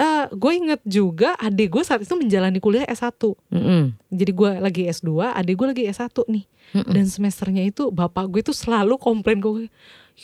eh 0.00 0.24
gue 0.32 0.52
inget 0.56 0.80
juga 0.88 1.36
adik 1.36 1.76
gue 1.76 1.82
saat 1.84 2.00
itu 2.00 2.14
menjalani 2.16 2.58
kuliah 2.58 2.88
S1. 2.88 3.12
Mm-mm. 3.52 3.92
Jadi 4.08 4.32
gue 4.32 4.50
lagi 4.58 4.82
S2, 4.88 5.36
adik 5.36 5.54
gue 5.60 5.66
lagi 5.68 5.82
S1 5.84 6.16
nih. 6.32 6.44
Mm-mm. 6.72 6.92
Dan 6.92 7.04
semesternya 7.04 7.62
itu 7.68 7.92
bapak 7.92 8.26
gue 8.32 8.40
tuh 8.40 8.56
selalu 8.56 8.96
komplain 8.96 9.38
ke 9.38 9.48
gue. 9.48 9.66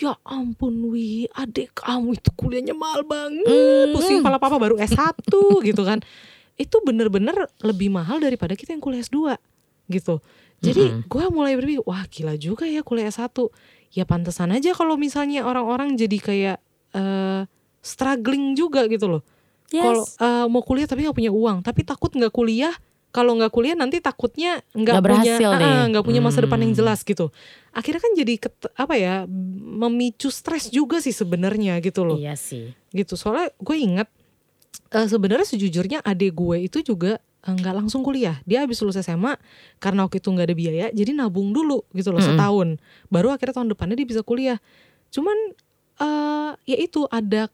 Ya 0.00 0.16
ampun 0.24 0.92
Wi, 0.92 1.28
adik 1.32 1.72
kamu 1.76 2.16
itu 2.16 2.30
kuliahnya 2.36 2.72
mahal 2.76 3.04
banget. 3.04 3.48
Mm. 3.48 3.92
Pusing 3.96 4.20
kepala 4.20 4.40
papa 4.40 4.56
baru 4.56 4.80
S1 4.80 5.28
gitu 5.68 5.82
kan. 5.84 6.00
Itu 6.56 6.80
bener-bener 6.82 7.48
lebih 7.60 7.92
mahal 7.92 8.18
daripada 8.18 8.56
kita 8.56 8.72
yang 8.72 8.82
kuliah 8.82 9.04
S2 9.04 9.36
gitu. 9.92 10.20
Jadi 10.58 10.90
Mm-mm. 10.90 11.06
gue 11.06 11.24
mulai 11.30 11.54
berpikir, 11.54 11.86
wah 11.86 12.02
gila 12.08 12.34
juga 12.40 12.64
ya 12.64 12.80
kuliah 12.80 13.12
S1. 13.12 13.30
Ya 13.92 14.04
pantesan 14.04 14.52
aja 14.52 14.72
kalau 14.72 14.96
misalnya 15.00 15.44
orang-orang 15.44 15.96
jadi 15.96 16.18
kayak 16.20 16.58
eh 16.96 17.42
struggling 17.84 18.56
juga 18.58 18.84
gitu 18.88 19.06
loh. 19.08 19.22
Yes. 19.68 19.84
Kalau 19.84 20.04
eh, 20.18 20.46
mau 20.48 20.60
kuliah 20.60 20.84
tapi 20.84 21.04
nggak 21.04 21.14
punya 21.14 21.28
uang, 21.30 21.60
tapi 21.60 21.80
takut 21.82 22.08
nggak 22.10 22.30
kuliah. 22.30 22.72
Kalau 23.08 23.32
nggak 23.34 23.48
kuliah 23.48 23.72
nanti 23.72 23.98
takutnya 23.98 24.60
nggak 24.70 25.00
punya, 25.00 25.34
nggak 25.88 26.04
punya 26.04 26.20
masa 26.20 26.44
depan 26.44 26.60
yang 26.60 26.72
Hmm. 26.72 26.80
jelas 26.84 27.00
gitu. 27.00 27.32
Akhirnya 27.70 28.00
kan 28.00 28.12
jadi 28.14 28.34
ket- 28.38 28.72
apa 28.74 28.94
ya 28.94 29.24
memicu 29.70 30.28
stres 30.28 30.68
juga 30.68 31.00
sih 31.00 31.12
sebenarnya 31.12 31.80
gitu 31.80 32.04
loh. 32.04 32.16
Iya 32.16 32.36
sih. 32.36 32.76
Gitu. 32.90 33.12
Soalnya 33.14 33.48
gue 33.54 33.76
inget 33.76 34.08
eh, 34.90 35.04
sebenarnya 35.04 35.44
sejujurnya 35.46 35.98
adik 36.00 36.32
gue 36.32 36.56
itu 36.62 36.80
juga 36.82 37.16
eh, 37.18 37.48
nggak 37.50 37.74
langsung 37.76 38.00
kuliah. 38.00 38.40
Dia 38.44 38.64
habis 38.64 38.76
lulus 38.78 38.96
SMA 38.96 39.40
karena 39.78 40.04
waktu 40.04 40.20
itu 40.20 40.28
nggak 40.28 40.46
ada 40.46 40.56
biaya, 40.56 40.86
jadi 40.90 41.10
nabung 41.12 41.52
dulu 41.52 41.88
gitu 41.92 42.08
loh 42.08 42.20
Mm-mm. 42.20 42.36
setahun. 42.36 42.68
Baru 43.08 43.32
akhirnya 43.32 43.56
tahun 43.56 43.72
depannya 43.72 43.96
dia 43.96 44.04
bisa 44.06 44.20
kuliah. 44.20 44.60
Cuman 45.08 45.36
eh 45.98 46.50
ya 46.64 46.76
itu 46.76 47.08
ada 47.08 47.48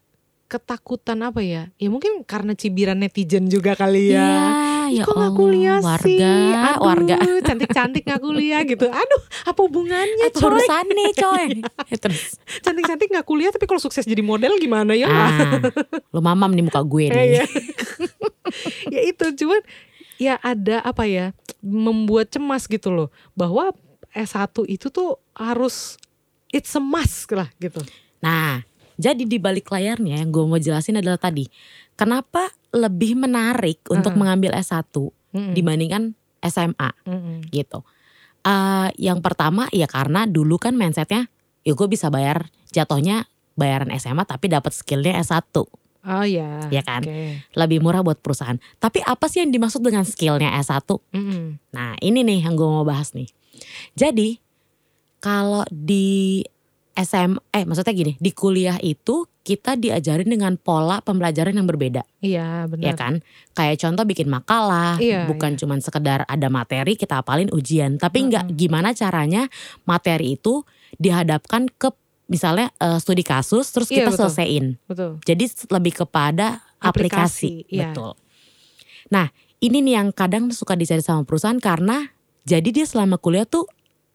ketakutan 0.55 1.19
apa 1.19 1.43
ya? 1.43 1.67
Ya 1.75 1.89
mungkin 1.91 2.23
karena 2.23 2.55
cibiran 2.55 2.95
netizen 2.95 3.51
juga 3.51 3.75
kali 3.75 4.15
ya. 4.15 4.23
Iya, 4.87 5.01
ya 5.01 5.01
kok 5.03 5.17
nggak 5.17 5.33
kuliah 5.35 5.79
warga, 5.81 6.05
sih? 6.07 6.17
Aduh, 6.21 6.85
warga. 6.87 7.15
cantik-cantik 7.43 8.03
nggak 8.05 8.21
kuliah 8.21 8.61
gitu. 8.63 8.87
Aduh, 8.87 9.21
apa 9.43 9.59
hubungannya 9.59 10.29
Apa 10.29 10.37
coy? 10.39 10.47
urusannya 10.47 11.07
coy? 11.25 11.45
Ya, 11.89 11.97
Terus, 11.99 12.37
Cantik-cantik 12.61 13.09
nggak 13.11 13.25
kuliah 13.27 13.51
tapi 13.51 13.65
kalau 13.65 13.81
sukses 13.81 14.07
jadi 14.07 14.23
model 14.23 14.55
gimana 14.55 14.95
ya? 14.95 15.11
ah, 15.11 15.59
lu 16.13 16.21
mamam 16.23 16.53
nih 16.53 16.63
muka 16.63 16.79
gue 16.79 17.11
nih. 17.11 17.41
Iya. 17.41 17.45
ya 18.93 18.99
itu 19.03 19.25
cuman 19.43 19.61
ya 20.15 20.39
ada 20.39 20.79
apa 20.85 21.03
ya 21.09 21.35
membuat 21.59 22.31
cemas 22.31 22.69
gitu 22.69 22.93
loh 22.93 23.09
bahwa 23.33 23.73
S1 24.15 24.47
itu 24.71 24.87
tuh 24.87 25.19
harus 25.35 25.99
it's 26.53 26.71
a 26.71 26.81
must 26.81 27.27
lah 27.33 27.49
gitu. 27.59 27.83
Nah, 28.23 28.63
jadi 28.95 29.23
di 29.27 29.37
balik 29.37 29.67
layarnya 29.71 30.23
yang 30.23 30.29
gue 30.31 30.43
mau 30.47 30.59
jelasin 30.59 30.99
adalah 30.99 31.19
tadi, 31.19 31.47
kenapa 31.95 32.51
lebih 32.75 33.15
menarik 33.15 33.83
untuk 33.87 34.15
Heeh. 34.15 34.19
mengambil 34.19 34.51
S1 34.55 34.91
Mm-mm. 34.91 35.53
dibandingkan 35.55 36.15
SMA 36.43 36.89
Mm-mm. 37.07 37.47
gitu. 37.51 37.83
Eh, 38.45 38.89
yang 39.01 39.19
pertama 39.19 39.65
ya 39.73 39.89
karena 39.89 40.27
dulu 40.29 40.59
kan 40.61 40.77
mindsetnya, 40.77 41.27
ya 41.65 41.73
gue 41.73 41.87
bisa 41.89 42.07
bayar 42.13 42.47
jatuhnya 42.71 43.27
bayaran 43.55 43.89
SMA 43.95 44.27
tapi 44.27 44.51
dapat 44.51 44.75
skillnya 44.75 45.15
S1 45.23 45.63
Oh 46.05 46.21
ya. 46.21 46.69
Ya 46.69 46.85
kan? 46.85 47.01
Oke. 47.01 47.41
lebih 47.57 47.81
murah 47.81 48.05
buat 48.05 48.21
perusahaan. 48.21 48.61
Tapi 48.77 49.01
apa 49.01 49.25
sih 49.25 49.41
yang 49.41 49.49
dimaksud 49.49 49.81
dengan 49.81 50.05
skillnya 50.05 50.53
S1? 50.61 50.85
Mm-mm. 50.85 51.57
Nah 51.73 51.97
ini 51.97 52.21
nih 52.21 52.45
yang 52.45 52.53
gue 52.53 52.67
mau 52.69 52.85
bahas 52.85 53.17
nih. 53.17 53.25
Jadi 53.97 54.37
kalau 55.17 55.65
di 55.73 56.45
SM, 56.95 57.35
eh 57.51 57.67
maksudnya 57.67 57.91
gini, 57.91 58.15
di 58.15 58.31
kuliah 58.31 58.79
itu 58.79 59.27
kita 59.43 59.75
diajarin 59.75 60.31
dengan 60.31 60.55
pola 60.55 61.03
pembelajaran 61.03 61.51
yang 61.53 61.67
berbeda, 61.67 62.07
Iya 62.23 62.65
benar. 62.71 62.83
ya 62.87 62.93
kan? 62.95 63.13
Kayak 63.51 63.83
contoh 63.83 64.07
bikin 64.07 64.31
makalah, 64.31 64.95
Iya, 64.97 65.27
bukan 65.27 65.59
cuman 65.59 65.83
sekedar 65.83 66.23
ada 66.25 66.47
materi 66.47 66.95
kita 66.95 67.19
apalin 67.19 67.51
ujian, 67.51 67.99
tapi 67.99 68.31
nggak 68.31 68.55
gimana 68.55 68.95
caranya 68.95 69.51
materi 69.83 70.39
itu 70.39 70.63
dihadapkan 70.95 71.67
ke 71.67 71.91
misalnya 72.25 72.71
eh, 72.79 72.97
studi 72.97 73.21
kasus, 73.21 73.69
terus 73.75 73.91
Iya, 73.91 74.07
kita 74.07 74.09
betul. 74.15 74.19
selesaiin. 74.31 74.65
Betul. 74.87 75.11
Jadi 75.21 75.45
lebih 75.69 75.93
kepada 75.99 76.63
aplikasi, 76.79 77.67
Aplikasi, 77.69 77.75
iya. 77.75 77.91
betul. 77.91 78.15
Nah, 79.11 79.29
ini 79.61 79.83
nih 79.83 79.93
yang 80.01 80.09
kadang 80.15 80.49
suka 80.49 80.73
dicari 80.73 81.03
sama 81.03 81.21
perusahaan 81.27 81.59
karena 81.59 82.07
jadi 82.47 82.71
dia 82.71 82.85
selama 82.87 83.19
kuliah 83.21 83.45
tuh 83.45 83.67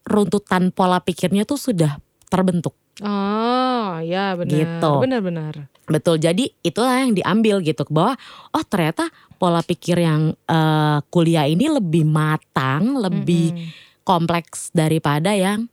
runtutan 0.02 0.72
pola 0.74 0.98
pikirnya 1.04 1.46
tuh 1.46 1.60
sudah 1.60 2.00
terbentuk. 2.30 2.72
Oh 3.02 3.98
ya 4.00 4.38
benar. 4.38 4.54
Gitu. 4.54 4.92
Benar-benar. 5.02 5.54
Betul. 5.90 6.22
Jadi 6.22 6.54
itulah 6.62 7.02
yang 7.02 7.12
diambil 7.12 7.58
gitu 7.60 7.82
bahwa 7.90 8.14
oh 8.54 8.64
ternyata 8.64 9.10
pola 9.36 9.60
pikir 9.66 9.98
yang 9.98 10.32
eh, 10.46 10.98
kuliah 11.10 11.50
ini 11.50 11.66
lebih 11.66 12.06
matang, 12.06 12.94
lebih 12.94 13.52
Mm-mm. 13.52 14.04
kompleks 14.06 14.70
daripada 14.70 15.34
yang 15.34 15.66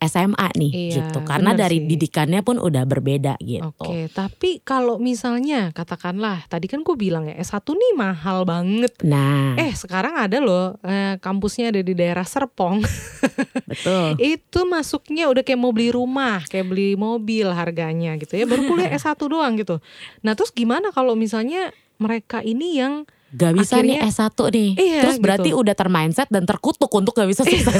SMA 0.00 0.48
nih 0.54 0.72
Iya, 0.72 0.92
gitu. 0.96 1.20
Karena 1.22 1.52
dari 1.52 1.76
sih. 1.76 1.86
didikannya 1.86 2.40
pun 2.40 2.56
udah 2.56 2.82
berbeda 2.82 3.36
gitu. 3.38 3.68
Oke, 3.70 4.08
tapi 4.08 4.58
kalau 4.58 4.96
misalnya 4.96 5.68
katakanlah 5.70 6.44
tadi 6.46 6.66
kan 6.66 6.80
gue 6.80 6.94
bilang 6.94 7.24
ya 7.24 7.36
S1 7.36 7.60
nih 7.66 7.92
mahal 7.94 8.42
banget. 8.42 8.96
Nah, 9.02 9.54
Eh 9.54 9.70
sekarang 9.70 10.16
ada 10.16 10.38
loh 10.38 10.80
eh, 10.80 11.16
kampusnya 11.16 11.68
ada 11.68 11.78
di 11.78 11.92
daerah 11.92 12.24
Serpong. 12.24 12.80
betul. 13.70 14.16
itu 14.16 14.60
masuknya 14.64 15.26
udah 15.26 15.40
kayak 15.40 15.58
mau 15.58 15.70
beli 15.70 15.90
rumah, 15.90 16.40
kayak 16.42 16.66
beli 16.66 16.94
mobil 16.94 17.44
harganya 17.46 18.16
gitu 18.16 18.34
ya. 18.34 18.44
Baru 18.44 18.64
kuliah 18.66 18.88
S1 18.96 19.20
doang 19.20 19.52
gitu. 19.54 19.84
Nah, 20.20 20.32
terus 20.32 20.48
gimana 20.50 20.88
kalau 20.90 21.12
misalnya 21.12 21.70
mereka 21.96 22.40
ini 22.40 22.76
yang 22.76 23.04
Gak 23.30 23.54
bisa 23.54 23.78
nih 23.78 23.94
Akhirnya- 23.94 24.26
S1 24.26 24.38
nih. 24.50 24.70
Iya, 24.74 25.00
Terus 25.00 25.18
berarti 25.18 25.50
gitu. 25.50 25.60
udah 25.60 25.74
termindset 25.74 26.26
dan 26.26 26.42
terkutuk 26.42 26.90
untuk 26.90 27.14
gak 27.14 27.28
bisa 27.28 27.46
sukses. 27.46 27.78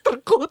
terkutuk. 0.00 0.45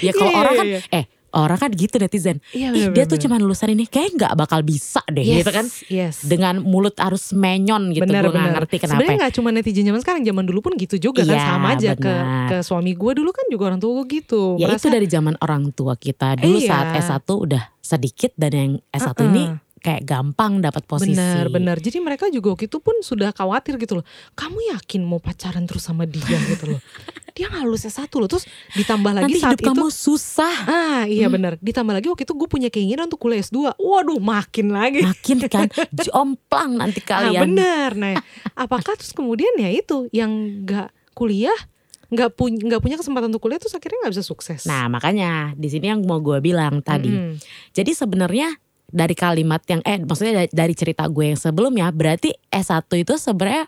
Ya 0.00 0.12
kalau 0.12 0.30
Iya, 0.30 0.38
orang 0.38 0.52
iya, 0.52 0.60
kan 0.60 0.66
iya. 0.68 0.80
eh 0.92 1.04
orang 1.34 1.58
kan 1.58 1.70
gitu 1.70 1.98
netizen. 1.98 2.38
Iya, 2.48 2.70
Ih, 2.70 2.86
benar, 2.86 2.94
dia 2.94 3.04
tuh 3.04 3.18
benar. 3.18 3.22
cuma 3.26 3.42
lulusan 3.42 3.68
ini 3.68 3.84
kayak 3.84 4.14
nggak 4.14 4.32
bakal 4.36 4.62
bisa 4.62 5.02
deh 5.08 5.18
yes, 5.20 5.42
gitu 5.42 5.50
kan. 5.50 5.66
Yes. 5.88 6.14
Dengan 6.22 6.62
mulut 6.62 6.94
harus 6.94 7.34
menyon 7.34 7.90
gitu. 7.90 8.06
benar 8.06 8.22
Gue 8.24 8.32
gak 8.32 8.54
ngerti 8.54 8.76
kenapa. 8.78 8.94
Sebenarnya 8.96 9.18
nggak 9.18 9.34
cuma 9.34 9.48
netizen 9.50 9.82
zaman 9.84 9.98
sekarang, 9.98 10.22
zaman 10.22 10.44
dulu 10.44 10.60
pun 10.62 10.72
gitu 10.74 10.94
juga 11.00 11.22
kan 11.22 11.34
Iya, 11.34 11.42
sama 11.44 11.66
aja 11.74 11.90
ke 11.92 12.06
benar. 12.06 12.46
ke 12.46 12.56
suami 12.62 12.94
gue 12.94 13.12
dulu 13.14 13.30
kan 13.30 13.46
juga 13.50 13.62
orang 13.66 13.78
tua 13.78 13.92
gue 13.96 14.06
gitu. 14.14 14.54
ya 14.56 14.70
itu 14.70 14.78
Merasa- 14.78 14.94
dari 14.94 15.06
zaman 15.10 15.34
orang 15.36 15.62
tua 15.70 15.94
kita. 15.96 16.38
Dulu 16.38 16.54
Iya. 16.56 16.68
saat 16.70 16.86
S1 17.02 17.26
udah 17.26 17.62
sedikit 17.80 18.30
dan 18.34 18.52
yang 18.52 18.70
S1 18.88 19.10
Uh-uh. 19.12 19.26
ini 19.26 19.44
kayak 19.84 20.02
gampang 20.02 20.58
dapat 20.58 20.82
posisi. 20.82 21.12
Benar, 21.12 21.52
benar. 21.52 21.76
Jadi 21.76 22.00
mereka 22.00 22.24
juga 22.26 22.50
waktu 22.50 22.64
itu 22.64 22.80
pun 22.80 22.96
sudah 22.98 23.30
khawatir 23.30 23.76
gitu 23.76 24.00
loh. 24.00 24.04
Kamu 24.32 24.56
yakin 24.72 25.04
mau 25.04 25.20
pacaran 25.20 25.62
terus 25.62 25.84
sama 25.84 26.02
dia 26.04 26.24
gitu 26.48 26.72
loh. 26.72 26.80
Dia 27.34 27.50
nggak 27.50 27.66
lulus 27.66 27.82
S1 27.84 28.06
loh. 28.14 28.30
Terus 28.30 28.46
ditambah 28.72 29.10
lagi 29.10 29.26
Nanti 29.26 29.42
saat 29.42 29.58
hidup 29.58 29.66
itu 29.66 29.70
kamu 29.74 29.86
susah. 29.90 30.54
Ah 30.64 31.02
iya 31.02 31.26
Hmm. 31.26 31.34
benar. 31.34 31.52
Ditambah 31.58 31.90
lagi 31.92 32.06
waktu 32.06 32.22
itu 32.22 32.30
gue 32.32 32.46
punya 32.46 32.70
keinginan 32.70 33.10
untuk 33.10 33.18
kuliah 33.18 33.42
S2. 33.42 33.74
Waduh 33.74 34.22
makin 34.22 34.70
lagi. 34.70 35.02
Makin 35.02 35.38
kan 35.50 35.66
jomplang 36.06 36.78
nanti 36.78 37.02
Ah, 37.02 37.26
kalian. 37.26 37.42
benar. 37.44 37.90
Nah, 37.92 38.22
apakah 38.54 38.94
terus 38.94 39.10
kemudian 39.10 39.50
ya 39.56 39.66
itu 39.66 40.06
yang 40.08 40.30
nggak 40.62 40.94
kuliah, 41.10 41.58
nggak 42.06 42.38
punya 42.38 42.58
nggak 42.62 42.78
punya 42.78 42.96
kesempatan 42.96 43.26
untuk 43.26 43.42
kuliah 43.42 43.58
terus 43.58 43.74
akhirnya 43.74 44.06
nggak 44.06 44.14
bisa 44.14 44.22
sukses. 44.22 44.62
Nah 44.62 44.86
makanya 44.86 45.58
di 45.58 45.66
sini 45.66 45.90
yang 45.90 46.06
mau 46.06 46.22
gue 46.22 46.38
bilang 46.38 46.86
tadi. 46.86 47.10
Mm-mm. 47.10 47.34
Jadi 47.74 47.90
sebenarnya 47.90 48.54
dari 48.94 49.18
kalimat 49.18 49.58
yang 49.66 49.82
eh 49.82 49.98
maksudnya 49.98 50.46
dari, 50.46 50.50
dari 50.54 50.74
cerita 50.78 51.10
gue 51.10 51.34
yang 51.34 51.40
sebelumnya 51.40 51.90
berarti 51.90 52.30
S1 52.46 52.86
itu 52.94 53.18
sebenarnya 53.18 53.66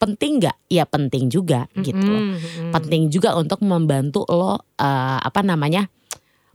penting 0.00 0.40
nggak? 0.40 0.56
Ya 0.66 0.88
penting 0.88 1.28
juga 1.28 1.68
gitu 1.76 2.00
mm-mm. 2.00 2.72
Penting 2.72 3.12
juga 3.12 3.36
untuk 3.36 3.60
membantu 3.60 4.24
lo 4.26 4.56
eh, 4.80 5.18
apa 5.20 5.44
namanya? 5.44 5.92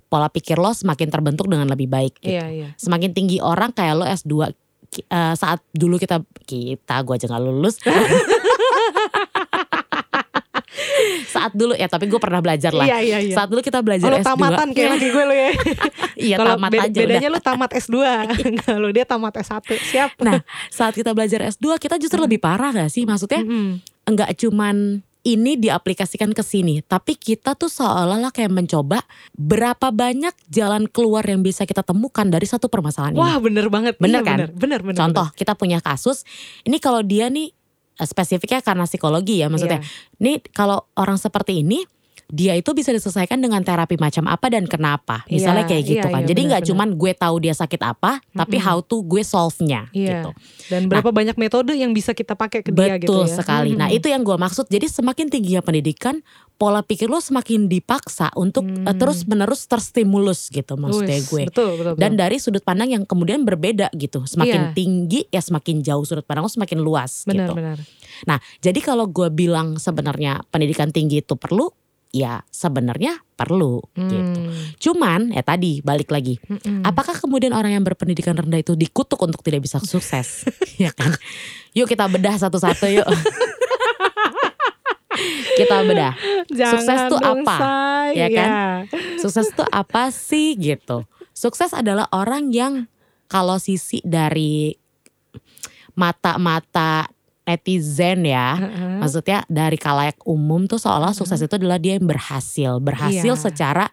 pola 0.07 0.31
pikir 0.31 0.55
lo 0.55 0.71
semakin 0.71 1.11
terbentuk 1.11 1.51
dengan 1.51 1.67
lebih 1.67 1.91
baik 1.91 2.23
gitu. 2.23 2.31
Iya 2.31 2.47
iya. 2.47 2.67
Semakin 2.79 3.11
tinggi 3.11 3.43
orang 3.43 3.75
kayak 3.75 3.91
lo 3.91 4.07
S2 4.07 4.55
ki- 4.87 5.03
eh, 5.03 5.35
saat 5.35 5.59
dulu 5.75 5.99
kita 5.99 6.23
kita 6.47 7.03
gue 7.03 7.13
aja 7.13 7.27
nggak 7.27 7.43
lulus. 7.43 7.75
saat 11.47 11.53
dulu 11.53 11.73
ya 11.73 11.87
tapi 11.87 12.05
gue 12.05 12.19
pernah 12.19 12.37
belajar 12.37 12.71
lah. 12.71 12.83
Iya 12.83 12.97
iya 12.99 13.17
iya. 13.23 13.33
Saat 13.33 13.47
dulu 13.47 13.61
kita 13.61 13.79
belajar 13.79 14.05
Oh, 14.05 14.11
lo 14.11 14.19
S2. 14.19 14.27
tamatan 14.27 14.67
kayak 14.69 14.89
lagi 14.93 15.07
gue 15.07 15.23
lo 15.23 15.33
ya. 15.33 15.51
Iya 16.27 16.35
tamat 16.37 16.69
be- 16.69 16.81
aja 16.81 16.97
bedanya 16.97 17.29
udah. 17.29 17.31
lu 17.31 17.41
tamat 17.41 17.71
S2. 17.73 17.95
Kalau 18.65 18.89
dia 18.89 19.03
tamat 19.03 19.33
S1. 19.37 19.61
Siap. 19.63 20.09
Nah 20.19 20.43
saat 20.67 20.91
kita 20.91 21.11
belajar 21.11 21.39
S2 21.47 21.77
kita 21.77 21.95
justru 21.95 22.19
lebih 22.19 22.37
parah 22.37 22.69
gak 22.69 22.89
sih? 22.89 23.03
Maksudnya 23.03 23.39
Mm-mm. 23.39 23.79
enggak 24.03 24.35
cuman 24.35 24.99
ini 25.23 25.59
diaplikasikan 25.59 26.31
ke 26.31 26.39
sini, 26.39 26.79
tapi 26.81 27.11
kita 27.11 27.51
tuh 27.51 27.67
seolah-olah 27.67 28.31
kayak 28.31 28.47
mencoba 28.47 29.03
berapa 29.33 29.91
banyak 29.91 30.31
jalan 30.47 30.87
keluar 30.87 31.19
yang 31.21 31.43
bisa 31.43 31.61
kita 31.61 31.83
temukan 31.83 32.23
dari 32.23 32.47
satu 32.47 32.65
permasalahan 32.65 33.11
ini. 33.11 33.19
Wah 33.19 33.35
bener 33.37 33.67
banget. 33.67 33.99
Bener 33.99 34.23
Iya, 34.23 34.23
kan? 34.23 34.37
Bener, 34.39 34.51
bener, 34.55 34.79
bener, 34.85 34.95
Contoh 34.95 35.27
kita 35.35 35.51
punya 35.53 35.77
kasus, 35.77 36.23
ini 36.63 36.79
kalau 36.79 37.03
dia 37.03 37.27
nih 37.27 37.51
spesifiknya 38.05 38.61
karena 38.61 38.85
psikologi 38.85 39.41
ya 39.41 39.49
maksudnya. 39.49 39.81
Iya. 39.81 40.21
Nih 40.21 40.35
kalau 40.53 40.85
orang 40.97 41.17
seperti 41.17 41.65
ini 41.65 41.81
dia 42.27 42.53
itu 42.53 42.75
bisa 42.75 42.91
diselesaikan 42.91 43.39
dengan 43.39 43.63
terapi 43.63 43.95
macam 43.95 44.27
apa 44.27 44.51
dan 44.51 44.67
kenapa. 44.67 45.23
Misalnya 45.27 45.63
Iya, 45.63 45.69
kayak 45.69 45.83
gitu 45.85 45.95
iya, 46.03 46.11
kan. 46.11 46.21
iya, 46.21 46.27
Jadi 46.27 46.41
nggak 46.43 46.63
cuman 46.67 46.89
gue 46.93 47.11
tahu 47.15 47.35
dia 47.39 47.55
sakit 47.55 47.81
apa, 47.81 48.19
tapi 48.29 48.59
Mm-mm. 48.59 48.67
how 48.67 48.77
to 48.79 48.99
gue 49.01 49.23
solve-nya 49.23 49.87
Iya. 49.89 50.27
gitu. 50.27 50.29
Dan 50.67 50.91
berapa 50.91 51.07
banyak 51.09 51.39
metode 51.39 51.71
yang 51.71 51.95
bisa 51.95 52.11
kita 52.11 52.35
pakai 52.35 52.61
ke 52.61 52.69
dia 52.69 52.99
gitu 52.99 53.15
Betul 53.15 53.31
ya. 53.31 53.35
sekali. 53.39 53.71
Nah 53.73 53.87
Mhm. 53.87 53.95
itu 53.95 54.07
yang 54.11 54.21
gue 54.21 54.35
maksud. 54.35 54.67
Jadi 54.67 54.85
semakin 54.85 55.31
tingginya 55.31 55.63
pendidikan, 55.63 56.19
pola 56.55 56.83
pikir 56.83 57.07
lo 57.07 57.17
semakin 57.17 57.65
dipaksa 57.65 58.27
untuk 58.35 58.67
eh, 58.67 58.75
Hmm. 58.83 58.97
terus 58.97 59.23
menerus 59.23 59.63
terstimulus 59.63 60.49
gitu 60.49 60.75
maksudnya 60.75 61.15
Wis, 61.15 61.29
gue. 61.29 61.43
Betul, 61.47 61.79
betul, 61.79 61.93
betul. 61.93 62.01
Dan 62.01 62.11
dari 62.13 62.37
sudut 62.37 62.61
pandang 62.61 62.91
yang 62.91 63.07
kemudian 63.07 63.41
berbeda 63.41 63.87
gitu. 63.93 64.27
Semakin 64.27 64.61
Iya. 64.61 64.75
tinggi 64.75 65.19
ya 65.29 65.39
semakin 65.39 65.79
jauh 65.79 66.03
sudut 66.03 66.27
pandang 66.27 66.43
lo 66.43 66.51
semakin 66.51 66.79
luas 66.81 67.23
benar, 67.23 67.47
gitu. 67.47 67.53
benar. 67.55 67.77
Nah, 68.25 68.37
jadi 68.59 68.79
kalau 68.81 69.07
gue 69.07 69.29
bilang 69.29 69.77
sebenarnya 69.77 70.43
pendidikan 70.49 70.89
tinggi 70.89 71.21
itu 71.21 71.37
perlu, 71.37 71.69
ya 72.11 72.41
sebenarnya 72.49 73.21
perlu 73.37 73.83
gitu. 73.93 74.41
Hmm, 74.41 74.73
Cuman 74.81 75.21
ya 75.29 75.45
tadi 75.45 75.85
balik 75.85 76.09
lagi, 76.09 76.41
mm-mm. 76.41 76.81
apakah 76.81 77.13
kemudian 77.13 77.53
orang 77.53 77.77
yang 77.77 77.85
berpendidikan 77.85 78.33
rendah 78.33 78.57
itu 78.57 78.73
dikutuk 78.73 79.19
untuk 79.21 79.45
tidak 79.45 79.67
bisa 79.67 79.77
sukses? 79.83 80.47
ya 80.81 80.89
kan? 80.95 81.13
Yuk 81.77 81.85
kita 81.85 82.09
bedah 82.09 82.41
satu-satu 82.41 82.89
yuk. 82.89 83.07
kita 85.59 85.75
bedah. 85.85 86.13
sukses 86.49 86.87
Jangan 86.87 87.11
tuh 87.11 87.19
dong, 87.21 87.45
apa? 87.45 87.55
Say. 87.57 88.09
Ya 88.17 88.27
kan? 88.33 88.49
Iya. 88.49 88.65
Sukses 89.21 89.45
itu 89.53 89.63
apa 89.69 90.03
sih 90.09 90.57
gitu? 90.57 91.05
Sukses 91.37 91.69
adalah 91.73 92.09
orang 92.09 92.49
yang 92.49 92.89
kalau 93.29 93.61
sisi 93.61 94.01
dari 94.01 94.73
mata-mata 95.97 97.09
netizen 97.47 98.27
ya, 98.27 98.59
Heeh. 98.59 98.99
maksudnya 98.99 99.47
dari 99.47 99.79
kalayak 99.79 100.19
umum 100.27 100.67
tuh 100.67 100.75
seolah 100.75 101.15
sukses 101.15 101.39
itu 101.39 101.55
adalah 101.55 101.79
dia 101.79 101.95
yang 101.95 102.03
berhasil, 102.03 102.83
berhasil 102.83 103.33
Iya. 103.33 103.39
secara 103.39 103.85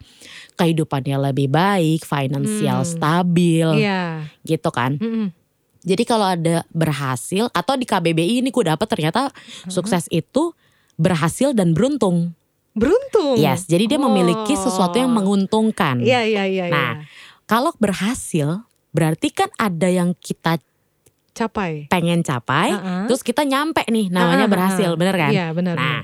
kehidupannya 0.55 1.31
lebih 1.31 1.47
baik, 1.49 2.03
finansial 2.03 2.83
Hmm. 2.83 2.91
stabil, 2.91 3.69
Iya. 3.79 4.27
gitu 4.43 4.75
kan. 4.75 4.99
Mm-mm. 4.99 5.31
Jadi 5.85 6.03
kalau 6.03 6.27
ada 6.27 6.65
berhasil 6.73 7.47
atau 7.53 7.75
di 7.77 7.85
KBBI 7.85 8.43
ini 8.43 8.51
gue 8.51 8.65
dapet 8.65 8.89
ternyata 8.89 9.31
sukses 9.69 10.09
itu 10.09 10.51
berhasil 10.97 11.53
dan 11.53 11.77
beruntung. 11.77 12.33
Beruntung. 12.75 13.39
Yes, 13.39 13.71
jadi 13.71 13.87
dia 13.87 14.01
memiliki 14.01 14.57
sesuatu 14.57 14.99
yang 14.99 15.15
Oh. 15.15 15.19
menguntungkan. 15.23 16.03
Iya, 16.03 16.27
iya, 16.27 16.45
iya. 16.49 16.67
Nah, 16.67 16.91
iya. 16.99 17.07
Kalau 17.45 17.71
berhasil 17.77 18.65
berarti 18.91 19.29
kan 19.29 19.53
ada 19.55 19.87
yang 19.87 20.17
kita 20.17 20.57
capai. 21.35 21.91
pengen 21.91 22.23
capai, 22.23 22.71
Heeh. 22.71 23.05
terus 23.05 23.21
kita 23.21 23.43
nyampe 23.43 23.83
nih 23.85 24.07
namanya 24.09 24.39
Ah, 24.39 24.47
ah, 24.47 24.51
berhasil, 24.51 24.91
bener 24.95 25.15
kan? 25.15 25.31
Iya, 25.31 25.51
benar. 25.51 25.75
Nah, 25.75 26.01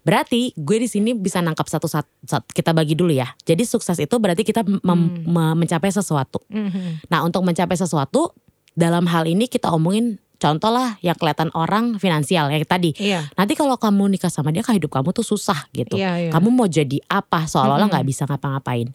berarti 0.00 0.50
gue 0.52 0.76
di 0.76 0.86
sini 0.86 1.14
bisa 1.14 1.38
nangkap 1.38 1.64
satu 1.64 1.86
sat, 1.86 2.04
sat- 2.20 2.44
kita 2.48 2.70
bagi 2.70 2.92
dulu 2.92 3.10
ya. 3.10 3.30
Jadi 3.40 3.62
sukses 3.62 3.94
itu 3.96 4.14
berarti 4.16 4.42
kita 4.42 4.60
mem- 4.60 4.82
Hmm. 4.82 5.22
me- 5.24 5.56
mencapai 5.56 5.88
sesuatu. 5.88 6.42
Mhm. 6.46 7.06
Nah, 7.06 7.22
untuk 7.22 7.40
mencapai 7.40 7.74
sesuatu 7.74 8.34
dalam 8.72 9.06
hal 9.06 9.24
ini 9.24 9.46
kita 9.46 9.70
omongin 9.70 10.18
contoh 10.36 10.68
lah 10.68 10.98
yang 10.98 11.14
kelihatan 11.14 11.54
orang 11.54 11.96
finansial 11.96 12.50
ya 12.50 12.58
tadi. 12.60 12.90
Iya. 12.92 13.30
Nanti 13.32 13.54
kalau 13.54 13.78
kamu 13.78 14.10
nikah 14.10 14.26
sama 14.26 14.50
dia 14.50 14.60
kan 14.60 14.74
hidup 14.74 14.90
kamu 14.90 15.12
tuh 15.12 15.22
susah 15.22 15.70
gitu. 15.70 15.94
Iya, 15.94 16.18
iya. 16.18 16.30
Kamu 16.30 16.50
mau 16.50 16.66
jadi 16.66 16.98
apa 17.06 17.46
seolah-olah 17.46 17.78
Mm-mm. 17.80 17.94
nggak 17.94 18.06
bisa 18.08 18.26
ngapa-ngapain. 18.26 18.90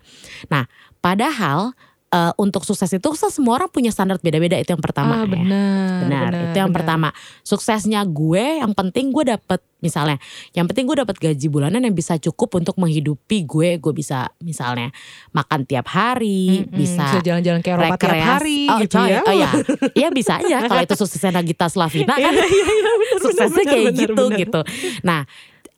Nah, 0.46 0.68
padahal 1.00 1.72
eh, 2.12 2.34
untuk 2.40 2.64
sukses 2.64 2.88
itu 2.88 3.10
semua 3.18 3.60
orang 3.60 3.70
punya 3.72 3.92
standar 3.92 4.20
beda-beda 4.24 4.56
itu 4.56 4.72
yang 4.72 4.84
pertama 4.84 5.24
ah, 5.24 5.26
ya. 5.26 5.32
benar. 5.32 5.98
Benar, 6.08 6.32
itu 6.52 6.58
yang 6.58 6.72
benar. 6.72 6.78
pertama. 6.84 7.10
Suksesnya 7.44 8.02
gue 8.08 8.64
yang 8.64 8.72
penting 8.72 9.12
gue 9.12 9.24
dapet 9.28 9.60
misalnya, 9.78 10.18
yang 10.58 10.66
penting 10.66 10.90
gue 10.90 10.98
dapat 11.04 11.16
gaji 11.22 11.48
bulanan 11.52 11.84
yang 11.84 11.94
bisa 11.94 12.18
cukup 12.18 12.58
untuk 12.58 12.76
menghidupi 12.80 13.44
gue. 13.44 13.78
Gue 13.78 13.94
bisa 13.94 14.32
misalnya 14.40 14.90
makan 15.36 15.68
tiap 15.68 15.88
hari, 15.92 16.64
Mm-mm, 16.66 16.74
bisa 16.74 17.20
jalan-jalan 17.22 17.60
ke 17.62 17.70
Eropa 17.76 17.96
tiap 18.00 18.24
hari 18.24 18.72
oh, 18.72 18.80
gitu 18.82 18.96
coy, 18.98 19.12
ya. 19.12 19.22
Oh 19.28 19.36
ya, 19.36 19.52
iya 19.94 20.10
bisa 20.10 20.40
aja 20.40 20.66
kalau 20.66 20.82
itu 20.84 20.96
suksesnya 20.96 21.32
Nagita 21.44 21.68
Slavina 21.68 22.16
kan 22.24 22.34
Iya, 22.34 22.46
iya, 22.46 22.66
iya, 22.72 23.18
suksesnya 23.20 23.64
kayak 23.68 23.92
gitu 23.94 24.24
gitu. 24.34 24.60
Nah, 25.04 25.28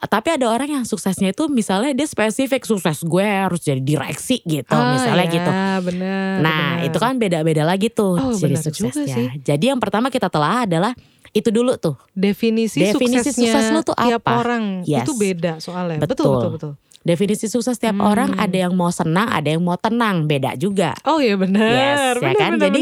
tapi 0.02 0.32
ada 0.32 0.48
orang 0.48 0.70
yang 0.72 0.84
suksesnya 0.84 1.30
itu 1.30 1.48
misalnya 1.48 1.92
dia 1.92 2.06
spesifik 2.06 2.64
sukses 2.64 3.02
gue 3.02 3.20
harus 3.22 3.60
jadi 3.60 3.78
direksi 3.78 4.40
gitu, 4.42 4.72
Ah, 4.72 4.96
misalnya 4.96 5.26
ya, 5.26 5.34
gitu. 5.34 5.52
benar. 5.84 6.36
Nah, 6.40 6.68
benar. 6.78 6.88
itu 6.88 6.98
kan 6.98 7.14
beda-beda 7.16 7.64
lagi 7.64 7.88
tuh 7.90 8.16
Oh, 8.16 8.32
jadi 8.32 8.56
suksesnya. 8.56 9.10
sih. 9.10 9.28
Jadi 9.42 9.66
yang 9.68 9.78
pertama 9.78 10.08
kita 10.08 10.28
telah 10.28 10.64
adalah 10.64 10.96
itu 11.30 11.50
dulu 11.50 11.76
tuh. 11.76 12.00
definisi, 12.14 12.80
Definisi 12.80 13.30
suksesnya 13.30 13.52
sukses 13.52 13.66
lu 13.70 13.82
tuh 13.84 13.96
tiap 13.98 14.24
apa? 14.24 14.40
orang 14.40 14.64
Yes. 14.82 15.04
itu 15.04 15.14
beda 15.14 15.60
soalnya. 15.60 16.00
Betul. 16.00 16.16
Betul, 16.16 16.32
betul, 16.32 16.52
betul. 16.54 16.74
Definisi 17.00 17.48
sukses 17.48 17.76
tiap 17.76 17.96
Hmm. 17.96 18.06
orang 18.06 18.30
ada 18.36 18.58
yang 18.58 18.72
mau 18.74 18.90
senang, 18.90 19.28
ada 19.28 19.48
yang 19.48 19.60
mau 19.60 19.76
tenang, 19.76 20.24
beda 20.26 20.56
juga. 20.56 20.96
Oh 21.04 21.18
iya 21.18 21.36
benar. 21.36 21.64
Yes, 21.66 22.20
ya 22.20 22.34
kan? 22.34 22.52
benar, 22.56 22.68
Jadi. 22.68 22.82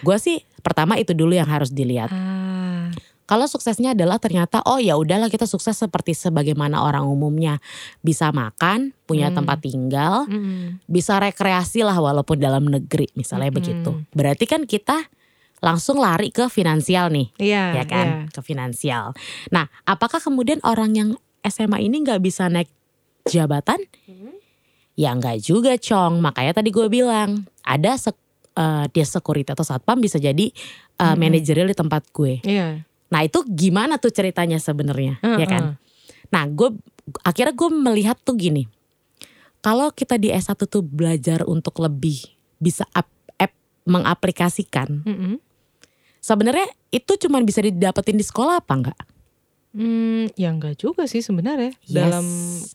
Gue 0.00 0.16
sih 0.16 0.36
pertama 0.58 0.96
itu 0.96 1.12
dulu 1.12 1.32
yang 1.32 1.44
harus 1.44 1.68
dilihat. 1.68 2.08
Ah, 2.08 2.27
Kalau 3.28 3.44
suksesnya 3.44 3.92
adalah 3.92 4.16
ternyata 4.16 4.64
oh 4.64 4.80
ya 4.80 4.96
udahlah 4.96 5.28
kita 5.28 5.44
sukses 5.44 5.76
seperti 5.76 6.16
sebagaimana 6.16 6.80
orang 6.80 7.04
umumnya 7.04 7.60
bisa 8.00 8.32
makan, 8.32 8.96
punya 9.04 9.28
Hmm. 9.28 9.36
tempat 9.36 9.60
tinggal, 9.60 10.24
mm, 10.24 10.80
bisa 10.88 11.20
rekreasi 11.20 11.84
lah 11.84 11.92
walaupun 11.94 12.40
dalam 12.40 12.64
negeri 12.64 13.12
misalnya 13.12 13.52
Mm-mm. 13.52 13.58
begitu. 13.60 13.90
Berarti 14.10 14.48
kan 14.48 14.64
kita 14.64 15.04
langsung 15.60 15.98
lari 15.98 16.30
ke 16.30 16.48
finansial 16.48 17.10
nih, 17.10 17.28
Iya, 17.36 17.64
ya 17.74 17.84
kan? 17.84 18.06
iya. 18.06 18.18
Ke 18.30 18.40
finansial. 18.40 19.12
Nah, 19.50 19.68
apakah 19.84 20.18
kemudian 20.18 20.64
orang 20.64 20.94
yang 20.94 21.08
SMA 21.42 21.82
ini 21.82 22.00
nggak 22.00 22.18
bisa 22.18 22.48
naik 22.48 22.72
jabatan? 23.24 23.76
Ya 24.94 25.12
nggak 25.12 25.38
juga, 25.40 25.76
Cong. 25.76 26.18
Makanya 26.18 26.56
tadi 26.56 26.72
gue 26.72 26.88
bilang 26.88 27.44
ada 27.60 27.94
sek- 27.94 28.18
eh, 28.54 28.84
dia 28.88 29.04
security 29.04 29.46
atau 29.46 29.62
satpam 29.62 29.98
bisa 29.98 30.16
jadi 30.16 30.48
eh, 30.48 31.04
Mm-mm. 31.04 31.14
manajerial 31.14 31.68
di 31.68 31.76
tempat 31.76 32.08
gue. 32.10 32.42
Iya. 32.42 32.82
Nah 33.08 33.24
itu 33.24 33.40
gimana 33.48 33.96
tuh 33.96 34.12
ceritanya 34.12 34.60
sebenarnya, 34.60 35.16
Heeh. 35.20 35.38
ya 35.40 35.46
kan? 35.48 35.62
Nah 36.28 36.44
gue 36.44 36.76
akhirnya 37.24 37.54
gue 37.56 37.70
melihat 37.72 38.20
tuh 38.20 38.36
gini, 38.36 38.68
kalau 39.58 39.88
kita 39.90 40.20
di 40.20 40.28
S1 40.28 40.60
tuh 40.60 40.84
belajar 40.84 41.42
untuk 41.44 41.80
lebih 41.80 42.20
bisa 42.56 42.84
ap, 42.92 43.08
ap- 43.36 43.56
mengaplikasikan, 43.88 45.02
Mm-mm. 45.02 45.40
sebenarnya 46.20 46.68
itu 46.90 47.16
cuma 47.16 47.40
bisa 47.40 47.64
didapetin 47.64 48.20
di 48.20 48.24
sekolah 48.24 48.60
apa 48.60 48.72
enggak? 48.76 49.00
Hmm, 49.68 50.32
ya 50.32 50.48
enggak 50.48 50.80
juga 50.80 51.04
sih 51.04 51.20
sebenarnya 51.20 51.76
Yes. 51.84 51.92
dalam 51.92 52.24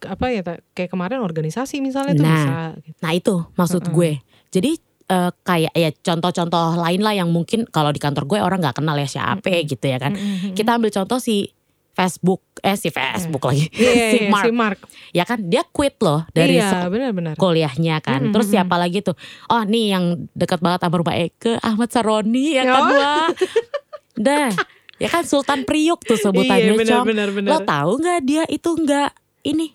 apa 0.08 0.26
ya 0.30 0.42
kayak 0.72 0.94
kemarin 0.94 1.22
organisasi 1.22 1.82
misalnya 1.82 2.14
tuh 2.14 2.26
Nah. 2.26 2.38
bisa 2.38 2.56
gitu. 2.86 2.98
Nah 3.02 3.12
itu 3.14 3.36
maksud 3.54 3.82
Heeh. 3.86 3.94
gue. 3.94 4.12
Jadi 4.54 4.72
eh, 5.14 5.30
kayak 5.40 5.74
ya 5.74 5.90
contoh-contoh 5.94 6.74
lain 6.76 7.00
lah 7.00 7.14
yang 7.14 7.30
mungkin 7.30 7.64
kalau 7.66 7.90
di 7.90 8.00
kantor 8.00 8.26
gue 8.26 8.40
orang 8.40 8.58
nggak 8.60 8.76
kenal 8.76 8.96
ya 8.96 9.06
siapa 9.06 9.46
Mm-mm. 9.46 9.70
gitu 9.70 9.86
ya 9.86 9.98
kan. 9.98 10.12
Mm-mm. 10.12 10.52
Kita 10.52 10.74
ambil 10.74 10.90
contoh 10.92 11.18
si 11.18 11.54
Facebook, 11.92 12.42
eh 12.60 12.74
si 12.74 12.90
Facebook 12.90 13.38
lagi, 13.44 13.70
Iya, 13.70 13.86
iya, 13.86 14.08
si 14.10 14.18
iya, 14.20 14.28
Mark, 14.28 14.44
si 14.44 14.50
Mark. 14.52 14.80
ya 15.14 15.24
kan 15.24 15.40
dia 15.40 15.62
quit 15.64 15.94
loh 16.00 16.26
dari 16.32 16.58
iya, 16.58 16.66
sek- 16.68 16.90
benar-benar. 16.90 17.38
kuliahnya 17.38 18.02
kan. 18.02 18.18
Mm-mm, 18.20 18.34
Terus 18.34 18.50
siapa 18.50 18.76
lagi 18.76 19.00
tuh? 19.00 19.14
Oh 19.46 19.62
nih 19.62 19.94
yang 19.94 20.06
dekat 20.32 20.58
banget 20.58 20.82
sama 20.82 20.98
rumah 20.98 21.14
Eke, 21.14 21.62
Ahmad 21.62 21.88
Saroni 21.88 22.58
ya 22.58 22.66
kan 22.66 22.82
Oh. 22.82 22.90
wah. 22.92 23.30
Dah, 24.16 24.50
ya 24.96 25.06
kan 25.08 25.22
Sultan 25.24 25.64
Priuk 25.64 26.02
tuh 26.02 26.18
sebutannya 26.18 26.66
Iya, 26.68 26.74
benar 26.76 26.94
Cong. 26.96 27.06
benar 27.08 27.30
benar. 27.30 27.50
Lo 27.52 27.58
tahu 27.62 27.92
nggak 28.00 28.20
dia 28.24 28.44
itu 28.48 28.70
nggak 28.70 29.10
ini 29.44 29.74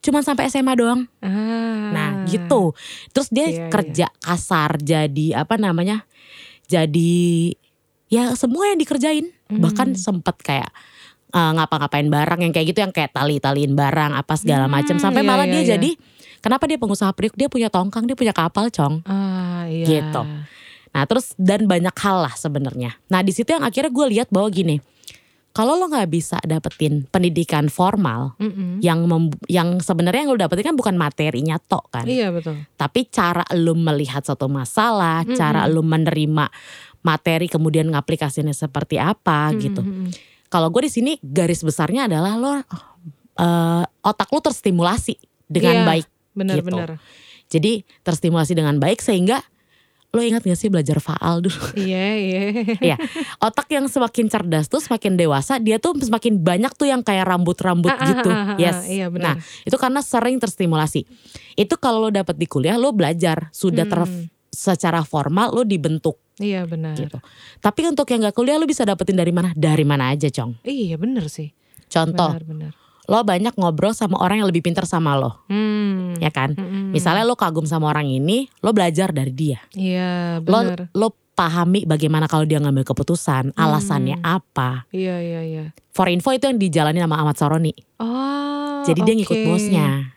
cuman 0.00 0.20
sampai 0.20 0.48
SMA 0.48 0.72
doang. 0.74 1.04
Ah. 1.20 1.90
Nah 1.90 2.10
gitu. 2.24 2.72
Terus 3.10 3.28
dia 3.28 3.46
Iya, 3.46 3.68
kerja 3.68 4.06
kasar 4.16 4.76
jadi 4.76 5.38
apa 5.38 5.54
namanya? 5.54 6.04
Jadi 6.64 7.52
ya 8.08 8.32
semua 8.32 8.68
yang 8.68 8.78
dikerjain. 8.78 9.28
Hmm. 9.46 9.60
Bahkan 9.60 9.94
sempet 9.94 10.36
kayak 10.40 10.70
eh, 11.30 11.50
ngapa-ngapain 11.52 12.06
barang 12.06 12.40
yang 12.40 12.50
kayak 12.50 12.66
gitu 12.68 12.80
yang 12.80 12.90
kayak 12.90 13.12
tali-taliin 13.12 13.74
barang 13.74 14.12
apa 14.14 14.34
segala 14.34 14.66
Hmm, 14.66 14.74
macam 14.76 14.96
sampai 14.96 15.22
iya, 15.22 15.28
malah 15.28 15.46
iya, 15.46 15.52
dia 15.52 15.60
iya. 15.60 15.70
jadi 15.76 15.90
kenapa 16.40 16.64
dia 16.66 16.74
pengusaha 16.74 17.10
priuk 17.12 17.34
dia 17.34 17.46
punya 17.46 17.68
tongkang 17.68 18.02
dia 18.02 18.18
punya 18.18 18.32
kapal 18.32 18.66
cong 18.66 19.06
Ah, 19.06 19.62
iya. 19.66 19.86
Gitu. 19.86 20.22
nah 20.90 21.06
terus 21.06 21.30
dan 21.38 21.70
banyak 21.70 21.94
hal 21.94 22.26
lah 22.26 22.34
sebenarnya 22.34 22.98
nah 23.06 23.22
di 23.22 23.30
situ 23.30 23.46
yang 23.46 23.62
akhirnya 23.62 23.94
gue 23.94 24.06
lihat 24.10 24.26
bahwa 24.26 24.50
gini 24.50 24.82
kalau 25.50 25.74
lo 25.74 25.90
nggak 25.90 26.06
bisa 26.08 26.38
dapetin 26.46 27.10
pendidikan 27.10 27.66
formal 27.66 28.38
Mm-mm. 28.38 28.78
yang 28.78 29.02
mem- 29.04 29.34
yang 29.50 29.82
sebenarnya 29.82 30.22
yang 30.22 30.30
lo 30.30 30.38
dapetin 30.38 30.70
kan 30.70 30.76
bukan 30.78 30.94
materinya 30.94 31.58
tok 31.58 31.90
kan 31.90 32.06
Iya 32.06 32.30
betul. 32.30 32.54
tapi 32.78 33.10
cara 33.10 33.42
lu 33.58 33.74
melihat 33.74 34.22
satu 34.22 34.46
masalah, 34.46 35.26
Mm-mm. 35.26 35.34
cara 35.34 35.66
lu 35.66 35.82
menerima 35.82 36.46
materi 37.02 37.50
kemudian 37.50 37.88
ngaplikasinya 37.90 38.52
seperti 38.52 39.00
apa 39.00 39.50
gitu. 39.56 39.80
Mm-mm. 39.82 40.12
Kalau 40.46 40.68
gue 40.68 40.86
di 40.86 40.92
sini 40.92 41.12
garis 41.18 41.62
besarnya 41.62 42.06
adalah 42.06 42.34
lo 42.36 42.52
eh, 42.54 43.84
otak 44.02 44.28
lu 44.30 44.38
terstimulasi 44.38 45.16
dengan 45.46 45.82
Iya, 45.82 45.86
baik. 45.86 46.06
Benar-benar. 46.30 46.88
Jadi 47.50 47.82
terstimulasi 48.02 48.54
dengan 48.54 48.78
baik 48.78 49.02
sehingga 49.02 49.42
lo 50.10 50.20
ingat 50.20 50.42
gak 50.42 50.58
sih 50.58 50.66
belajar 50.66 50.98
faal 50.98 51.38
dulu? 51.40 51.54
Iya, 51.78 52.06
iya. 52.18 52.40
Iya. 52.82 52.96
Otak 53.38 53.70
yang 53.70 53.86
semakin 53.86 54.26
cerdas 54.26 54.66
tuh 54.66 54.78
semakin 54.78 55.14
dewasa, 55.14 55.56
dia 55.56 55.78
tuh 55.78 55.94
semakin 55.94 56.34
banyak 56.36 56.74
tuh 56.74 56.86
yang 56.86 57.00
kayak 57.00 57.24
rambut-rambut 57.24 57.88
Ah, 57.88 57.96
ah, 57.96 58.08
gitu. 58.08 58.26
ah, 58.26 58.34
ah, 58.34 58.48
ah, 58.52 58.58
Yes. 58.58 58.86
Iya 58.86 59.06
Nah, 59.06 59.14
benar. 59.14 59.34
itu 59.62 59.76
karena 59.76 60.00
sering 60.00 60.36
terstimulasi. 60.36 61.06
Itu 61.54 61.74
kalau 61.76 62.02
lo 62.02 62.10
dapet 62.10 62.34
di 62.34 62.44
kuliah 62.44 62.74
lo 62.74 62.90
belajar 62.90 63.50
sudah 63.50 63.84
ter 63.84 64.00
Hmm. 64.00 64.26
secara 64.50 65.06
formal 65.06 65.54
lo 65.54 65.62
dibentuk 65.62 66.18
Iya 66.36 66.66
benar. 66.66 66.98
gitu. 66.98 67.22
Tapi 67.58 67.80
untuk 67.86 68.08
yang 68.08 68.24
gak 68.24 68.34
kuliah 68.34 68.58
lo 68.58 68.66
bisa 68.66 68.82
dapetin 68.82 69.14
dari 69.14 69.30
mana? 69.30 69.54
Dari 69.54 69.84
mana 69.84 70.10
aja, 70.10 70.26
Cong. 70.26 70.58
Iya 70.62 70.98
benar 70.98 71.30
sih. 71.30 71.54
Contoh, 71.86 72.34
Benar-benar. 72.34 72.72
Lo 73.10 73.20
banyak 73.20 73.58
ngobrol 73.58 73.90
sama 73.90 74.16
orang 74.16 74.38
yang 74.38 74.46
lebih 74.46 74.62
pintar 74.62 74.86
sama 74.86 75.18
lo, 75.18 75.42
Hmm. 75.50 76.14
ya 76.16 76.30
kan? 76.30 76.54
Mm-mm. 76.54 76.94
Misalnya 76.94 77.26
lo 77.26 77.34
kagum 77.34 77.66
sama 77.66 77.90
orang 77.90 78.06
ini, 78.06 78.46
lo 78.62 78.70
belajar 78.70 79.10
dari 79.10 79.34
dia. 79.34 79.58
Iya 79.72 80.38
Lo 80.38 80.62
benar. 80.62 80.86
lo 80.94 81.10
pahami 81.32 81.82
bagaimana 81.82 82.24
kalau 82.24 82.44
dia 82.44 82.56
ngambil 82.56 82.84
keputusan, 82.84 83.50
alasannya 83.52 84.14
Hmm. 84.16 84.36
apa. 84.38 84.86
Iya 84.92 85.16
iya 85.18 85.40
iya. 85.42 85.64
For 85.90 86.06
info 86.06 86.30
itu 86.30 86.46
yang 86.46 86.56
dijalani 86.56 87.00
sama 87.00 87.18
Ahmad 87.18 87.34
Saroni. 87.34 87.74
Oh. 87.98 88.86
Jadi 88.86 89.00
dia 89.02 89.14
ngikut 89.16 89.38
bosnya. 89.42 90.14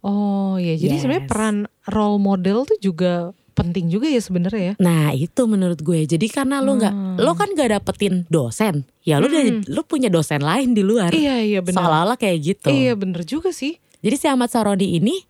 Oh 0.00 0.56
iya. 0.56 0.74
Jadi 0.74 0.96
sebenarnya 0.96 1.24
Yes. 1.26 1.30
peran 1.30 1.56
role 1.86 2.16
model 2.16 2.64
tuh 2.64 2.78
juga 2.80 3.36
penting 3.52 3.90
juga 3.90 4.06
ya 4.06 4.22
sebenarnya 4.22 4.62
ya. 4.62 4.74
Nah 4.78 5.10
itu 5.12 5.42
menurut 5.44 5.78
gue. 5.78 6.06
Jadi 6.06 6.26
karena 6.30 6.62
lo 6.62 6.74
nggak, 6.74 6.94
Hmm. 6.94 7.16
lo 7.18 7.32
kan 7.34 7.50
gak 7.52 7.70
dapetin 7.74 8.24
dosen, 8.26 8.86
ya 9.02 9.18
lo 9.18 9.26
udah, 9.26 9.42
Hmm. 9.42 9.62
lo 9.68 9.82
punya 9.84 10.08
dosen 10.08 10.40
lain 10.40 10.72
di 10.72 10.80
luar. 10.80 11.10
Iya 11.10 11.42
iya 11.42 11.60
benar. 11.60 11.82
Seolah-olah 11.84 12.16
kayak 12.16 12.38
gitu. 12.40 12.70
Iya 12.70 12.94
benar 12.94 13.22
juga 13.22 13.50
sih. 13.50 13.76
Jadi 14.00 14.16
si 14.16 14.26
Ahmad 14.26 14.48
Saroni 14.48 14.96
ini 14.96 15.20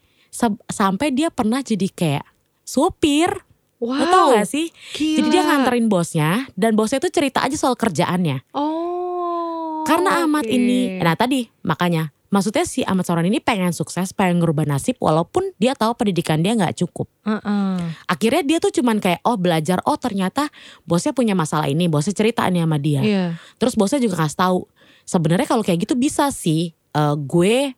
sampai 0.70 1.10
dia 1.10 1.28
pernah 1.28 1.58
jadi 1.58 1.90
kayak 1.90 2.24
supir. 2.62 3.32
Wow. 3.80 3.96
Lo 3.96 4.04
tau 4.06 4.26
gak 4.36 4.46
sih? 4.46 4.68
Gila. 4.94 5.16
Jadi 5.18 5.28
dia 5.32 5.42
nganterin 5.42 5.86
bosnya 5.88 6.44
dan 6.54 6.76
bosnya 6.76 7.00
itu 7.00 7.08
cerita 7.10 7.40
aja 7.40 7.56
soal 7.56 7.74
kerjaannya. 7.74 8.44
Oh. 8.52 9.82
Karena 9.88 10.22
Ahmad 10.22 10.44
oke. 10.44 10.52
ini, 10.52 11.00
nah 11.00 11.16
tadi 11.16 11.48
makanya 11.64 12.12
maksudnya 12.30 12.62
si 12.62 12.86
Ahmad 12.86 13.04
Saroni 13.04 13.28
ini 13.28 13.38
pengen 13.38 13.74
sukses, 13.74 14.14
pengen 14.14 14.38
ngerubah 14.38 14.64
nasib 14.64 14.94
walaupun 14.98 15.50
dia 15.58 15.74
tahu 15.74 15.92
pendidikan 15.94 16.40
dia 16.40 16.54
nggak 16.54 16.78
cukup. 16.78 17.10
Heeh. 17.26 17.76
Akhirnya 18.06 18.42
dia 18.46 18.58
tuh 18.58 18.70
cuman 18.70 19.02
kayak 19.02 19.20
oh 19.26 19.34
belajar, 19.34 19.82
oh 19.84 19.98
ternyata 19.98 20.46
bosnya 20.82 21.10
punya 21.10 21.34
masalah 21.34 21.66
ini, 21.66 21.90
bosnya 21.90 22.14
cerita 22.14 22.46
nih 22.46 22.62
sama 22.62 22.78
dia. 22.78 23.00
Iya. 23.02 23.26
Terus 23.58 23.74
bosnya 23.74 23.98
juga 23.98 24.22
kasih 24.22 24.38
tahu 24.38 24.58
sebenarnya 25.04 25.46
kalau 25.46 25.66
kayak 25.66 25.82
gitu 25.82 25.98
bisa 25.98 26.30
sih 26.30 26.70
eh, 26.72 27.14
gue 27.18 27.74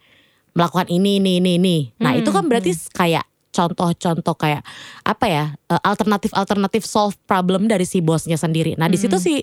melakukan 0.53 0.93
ini 0.93 1.17
ini 1.17 1.41
ini 1.41 1.51
ini. 1.57 1.77
Nah 1.97 2.13
Hmm, 2.13 2.21
itu 2.21 2.29
kan 2.29 2.45
berarti 2.45 2.77
kayak 2.93 3.25
contoh-contoh 3.53 4.37
kayak 4.37 4.61
apa 5.01 5.27
ya 5.29 5.45
eh, 5.69 5.81
alternatif-alternatif 5.81 6.85
solve 6.85 7.17
problem 7.25 7.69
dari 7.69 7.89
si 7.89 8.05
bosnya 8.05 8.37
sendiri. 8.37 8.77
Nah 8.77 8.89
di 8.89 9.01
situ 9.01 9.17
Hmm. 9.17 9.25
si 9.25 9.35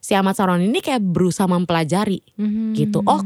si 0.00 0.12
Ahmad 0.12 0.36
Saroni 0.36 0.68
ini 0.68 0.80
kayak 0.80 1.00
berusaha 1.00 1.48
mempelajari 1.48 2.20
Mhm. 2.36 2.76
gitu. 2.76 3.00
Oh 3.04 3.24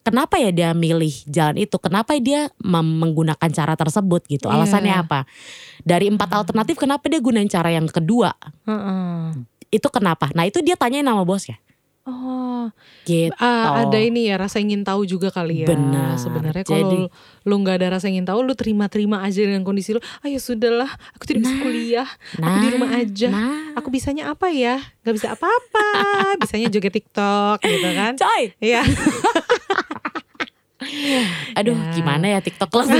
kenapa 0.00 0.36
ya 0.36 0.50
dia 0.50 0.70
milih 0.72 1.12
jalan 1.26 1.56
itu? 1.58 1.76
Kenapa 1.76 2.16
dia 2.16 2.48
menggunakan 2.60 3.50
cara 3.50 3.74
tersebut 3.74 4.24
gitu? 4.26 4.48
Iya. 4.48 4.56
Alasannya 4.56 4.94
apa? 4.96 5.20
Dari 5.80 6.08
empat 6.08 6.30
alternatif 6.34 6.76
kenapa 6.76 7.06
dia 7.06 7.20
gunain 7.20 7.48
cara 7.48 7.70
yang 7.70 7.86
kedua? 7.86 8.32
Heeh. 8.64 9.36
Itu 9.70 9.86
kenapa? 9.88 10.28
Nah 10.34 10.44
itu 10.44 10.60
dia 10.60 10.74
tanyain 10.74 11.04
nama 11.04 11.22
bosnya. 11.22 11.60
Oh, 12.08 12.72
Gitu. 13.04 13.30
ah, 13.38 13.84
ada 13.86 14.00
ini 14.00 14.26
ya 14.32 14.40
rasa 14.40 14.56
ingin 14.58 14.82
tahu 14.82 15.04
juga 15.04 15.28
kali 15.28 15.62
ya. 15.62 15.68
Benar. 15.68 16.16
Sebenarnya 16.16 16.64
kalau 16.64 17.06
lu 17.44 17.54
nggak 17.60 17.76
ada 17.76 18.00
rasa 18.00 18.08
ingin 18.08 18.24
tahu, 18.24 18.40
lu 18.40 18.56
terima-terima 18.56 19.20
aja 19.20 19.44
dengan 19.44 19.62
kondisi 19.62 19.92
lu. 19.92 20.00
Ah 20.20 20.28
ya 20.28 20.40
sudahlah, 20.40 20.88
aku 21.14 21.24
tidak 21.28 21.44
bisa 21.44 21.54
Nah, 21.54 21.62
kuliah, 21.62 22.08
aku 22.40 22.56
di 22.56 22.68
rumah 22.72 22.90
aja. 22.96 23.28
Nah, 23.28 23.58
Aku 23.78 23.88
bisanya 23.92 24.32
apa 24.32 24.48
ya? 24.50 24.80
Gak 25.04 25.14
bisa 25.14 25.28
apa-apa. 25.32 25.86
bisanya 26.40 26.66
joget 26.68 26.92
TikTok 26.92 27.62
gitu 27.62 27.88
kan? 27.94 28.12
coy. 28.16 28.42
Iya. 28.58 28.80
Aduh, 31.54 31.74
Ya. 31.74 31.92
gimana 31.92 32.26
ya 32.28 32.38
TikTok 32.38 32.70
lo? 32.72 32.82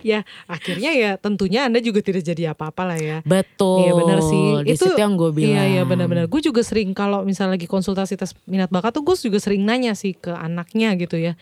ya 0.00 0.24
akhirnya 0.46 0.90
ya 0.96 1.10
tentunya 1.20 1.68
anda 1.68 1.78
juga 1.78 2.00
tidak 2.00 2.24
jadi 2.24 2.52
apa-apa 2.52 2.82
lah 2.86 2.98
ya. 2.98 3.18
Betul. 3.22 3.84
Iya 3.84 3.92
benar 3.92 4.18
sih. 4.22 4.44
Di 4.64 4.70
Itu- 4.74 4.88
situ 4.88 5.00
yang 5.00 5.14
gue 5.14 5.30
bilang. 5.30 5.52
Iya 5.52 5.62
iya 5.68 5.82
benar-benar. 5.84 6.26
Gue 6.26 6.40
juga 6.40 6.64
sering 6.64 6.96
kalau 6.96 7.22
misalnya 7.22 7.58
lagi 7.58 7.68
konsultasi 7.68 8.16
tes 8.16 8.32
minat 8.46 8.72
bakat 8.72 8.96
tuh 8.96 9.04
gue 9.04 9.16
juga 9.16 9.38
sering 9.38 9.62
nanya 9.62 9.92
sih 9.92 10.16
ke 10.16 10.32
anaknya 10.32 10.96
gitu 10.96 11.20
ya. 11.20 11.36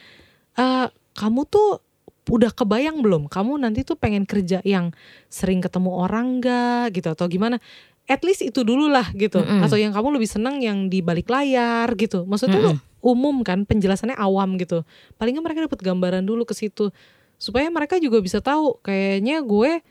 Eh 0.55 0.87
kamu 1.15 1.47
tuh 1.47 1.79
udah 2.27 2.51
kebayang 2.51 3.05
belum? 3.05 3.29
Kamu 3.29 3.61
nanti 3.61 3.85
tuh 3.85 3.95
pengen 3.95 4.25
kerja 4.25 4.65
yang 4.65 4.91
sering 5.29 5.61
ketemu 5.61 5.93
orang 5.93 6.41
gak 6.41 6.97
gitu 6.97 7.13
atau 7.13 7.29
gimana? 7.29 7.61
At 8.05 8.21
least 8.21 8.45
itu 8.45 8.65
dulu 8.65 8.89
lah 8.89 9.09
gitu. 9.17 9.41
Mm-mm. 9.41 9.65
Atau 9.65 9.81
yang 9.81 9.93
kamu 9.93 10.21
lebih 10.21 10.29
senang 10.29 10.61
yang 10.61 10.93
di 10.93 11.01
balik 11.01 11.29
layar 11.29 11.89
gitu. 11.97 12.29
Maksudnya 12.29 12.61
tuh 12.61 12.77
umum 13.05 13.45
kan 13.45 13.69
penjelasannya 13.69 14.17
awam 14.17 14.57
gitu. 14.57 14.83
Paling 15.21 15.37
nggak 15.37 15.45
mereka 15.45 15.61
dapat 15.69 15.81
gambaran 15.85 16.25
dulu 16.25 16.49
ke 16.49 16.57
situ 16.57 16.89
supaya 17.37 17.69
mereka 17.69 18.01
juga 18.01 18.25
bisa 18.25 18.41
tahu 18.41 18.81
kayaknya 18.81 19.45
gue 19.45 19.85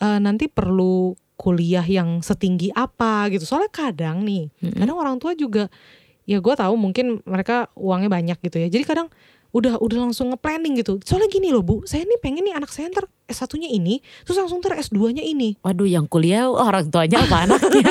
eh, 0.00 0.18
nanti 0.24 0.48
perlu 0.48 1.12
kuliah 1.36 1.84
yang 1.84 2.24
setinggi 2.24 2.72
apa 2.72 3.28
gitu. 3.28 3.44
Soalnya 3.44 3.68
kadang 3.68 4.24
nih, 4.24 4.48
Mm-mm. 4.64 4.80
kadang 4.80 4.96
orang 4.96 5.16
tua 5.20 5.36
juga 5.36 5.68
ya 6.24 6.40
gue 6.40 6.54
tahu 6.56 6.74
mungkin 6.80 7.20
mereka 7.28 7.68
uangnya 7.76 8.08
banyak 8.08 8.38
gitu 8.40 8.56
ya. 8.56 8.68
Jadi 8.72 8.84
kadang 8.88 9.12
udah 9.54 9.78
udah 9.78 9.98
langsung 10.10 10.34
nge-planning 10.34 10.82
gitu. 10.82 10.98
Soalnya 11.06 11.30
gini 11.30 11.54
loh 11.54 11.62
Bu, 11.62 11.86
saya 11.86 12.02
nih 12.02 12.18
pengen 12.18 12.42
nih 12.42 12.58
anak 12.58 12.74
saya 12.74 12.90
ntar 12.90 13.06
S1-nya 13.30 13.70
ini, 13.70 14.02
terus 14.26 14.36
langsung 14.36 14.58
ntar 14.58 14.74
S2-nya 14.74 15.22
ini. 15.22 15.54
Waduh, 15.62 15.86
yang 15.86 16.10
kuliah 16.10 16.50
orang 16.50 16.90
tuanya 16.90 17.22
apa 17.22 17.46
anaknya? 17.46 17.86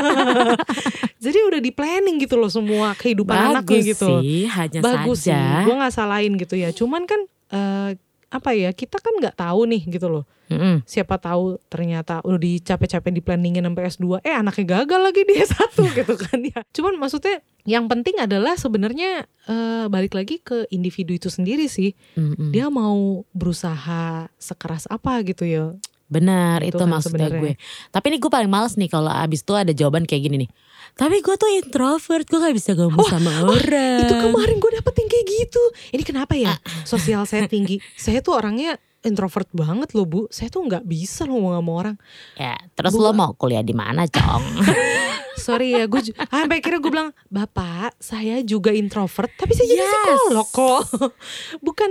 Jadi 1.24 1.40
udah 1.40 1.60
di 1.64 1.72
planning 1.72 2.20
gitu 2.20 2.36
loh 2.36 2.52
semua 2.52 2.92
kehidupan 3.00 3.32
anaknya 3.56 3.64
Bagus 3.64 3.84
gitu. 3.96 4.10
sih, 4.20 4.44
hanya 4.52 4.80
Bagus 4.84 5.20
sih, 5.24 5.32
saja. 5.32 5.64
gue 5.64 5.76
nggak 5.80 5.94
salahin 5.96 6.34
gitu 6.36 6.56
ya. 6.60 6.70
Cuman 6.76 7.08
kan 7.08 7.20
eh, 7.56 7.90
apa 8.34 8.58
ya 8.58 8.74
kita 8.74 8.98
kan 8.98 9.14
nggak 9.22 9.38
tahu 9.38 9.70
nih 9.70 9.86
gitu 9.86 10.10
loh. 10.10 10.26
Mm-mm. 10.50 10.82
Siapa 10.90 11.22
tahu 11.22 11.62
ternyata 11.70 12.20
udah 12.26 12.42
dicapek-capek 12.42 13.12
di 13.14 13.22
planningin 13.22 13.64
sampai 13.64 13.86
S2, 13.94 14.06
eh 14.26 14.34
anaknya 14.34 14.82
gagal 14.82 15.00
lagi 15.02 15.22
di 15.24 15.36
S1 15.46 15.78
gitu 15.94 16.14
kan 16.18 16.38
ya. 16.42 16.60
Cuman 16.74 16.98
maksudnya 16.98 17.46
yang 17.64 17.86
penting 17.86 18.18
adalah 18.18 18.58
sebenarnya 18.58 19.30
eh, 19.48 19.86
balik 19.88 20.18
lagi 20.18 20.42
ke 20.42 20.66
individu 20.74 21.14
itu 21.14 21.30
sendiri 21.30 21.70
sih. 21.70 21.94
Mm-mm. 22.18 22.50
Dia 22.50 22.74
mau 22.74 23.22
berusaha 23.38 24.28
sekeras 24.42 24.90
apa 24.90 25.22
gitu 25.22 25.46
ya. 25.46 25.78
Benar, 26.12 26.62
Itu 26.62 26.78
itu 26.78 26.84
kan 26.86 26.90
maksudnya 26.90 27.30
gue. 27.32 27.58
Tapi 27.90 28.06
ini 28.14 28.18
gue 28.22 28.30
paling 28.30 28.52
males 28.52 28.78
nih 28.78 28.90
kalau 28.92 29.10
abis 29.10 29.42
itu 29.42 29.54
ada 29.58 29.74
jawaban 29.74 30.06
kayak 30.06 30.30
gini 30.30 30.46
nih. 30.46 30.50
Tapi 30.94 31.26
gue 31.26 31.36
tuh 31.36 31.50
introvert, 31.50 32.26
gue 32.26 32.38
gak 32.38 32.54
bisa 32.54 32.72
ngomong 32.78 33.08
sama 33.10 33.34
orang. 33.50 34.06
Itu 34.06 34.14
kemarin 34.14 34.62
gue 34.62 34.72
dapet 34.78 34.94
yang 34.94 35.10
kayak 35.10 35.26
gitu. 35.26 35.64
Ini 35.90 36.04
kenapa 36.06 36.34
ya? 36.38 36.54
Sosial 36.86 37.26
saya 37.26 37.50
tinggi. 37.50 37.82
Saya 37.98 38.22
tuh 38.22 38.38
orangnya 38.38 38.78
introvert 39.02 39.50
banget 39.52 39.92
loh 39.98 40.06
bu. 40.06 40.22
Saya 40.32 40.48
tuh 40.48 40.64
nggak 40.64 40.86
bisa 40.86 41.26
loh 41.26 41.36
ngomong 41.36 41.54
sama 41.60 41.72
orang. 41.76 41.96
Ya, 42.40 42.56
terus 42.74 42.94
Bu- 42.94 43.04
lo 43.04 43.12
mau 43.12 43.34
kuliah 43.36 43.66
di 43.66 43.76
mana, 43.76 44.08
Cong? 44.08 44.44
Sorry 45.44 45.76
ya, 45.76 45.84
gue 45.86 46.00
ah, 46.16 46.42
sampai 46.48 46.64
akhirnya 46.64 46.80
gue 46.80 46.92
bilang, 46.92 47.10
bapak, 47.28 48.00
saya 48.00 48.40
juga 48.42 48.72
introvert, 48.72 49.28
tapi 49.36 49.52
saya 49.52 49.68
jadi 49.68 49.84
Yes. 49.84 49.92
psikolog 49.92 50.48
kok. 50.50 50.82
Bukan 51.68 51.90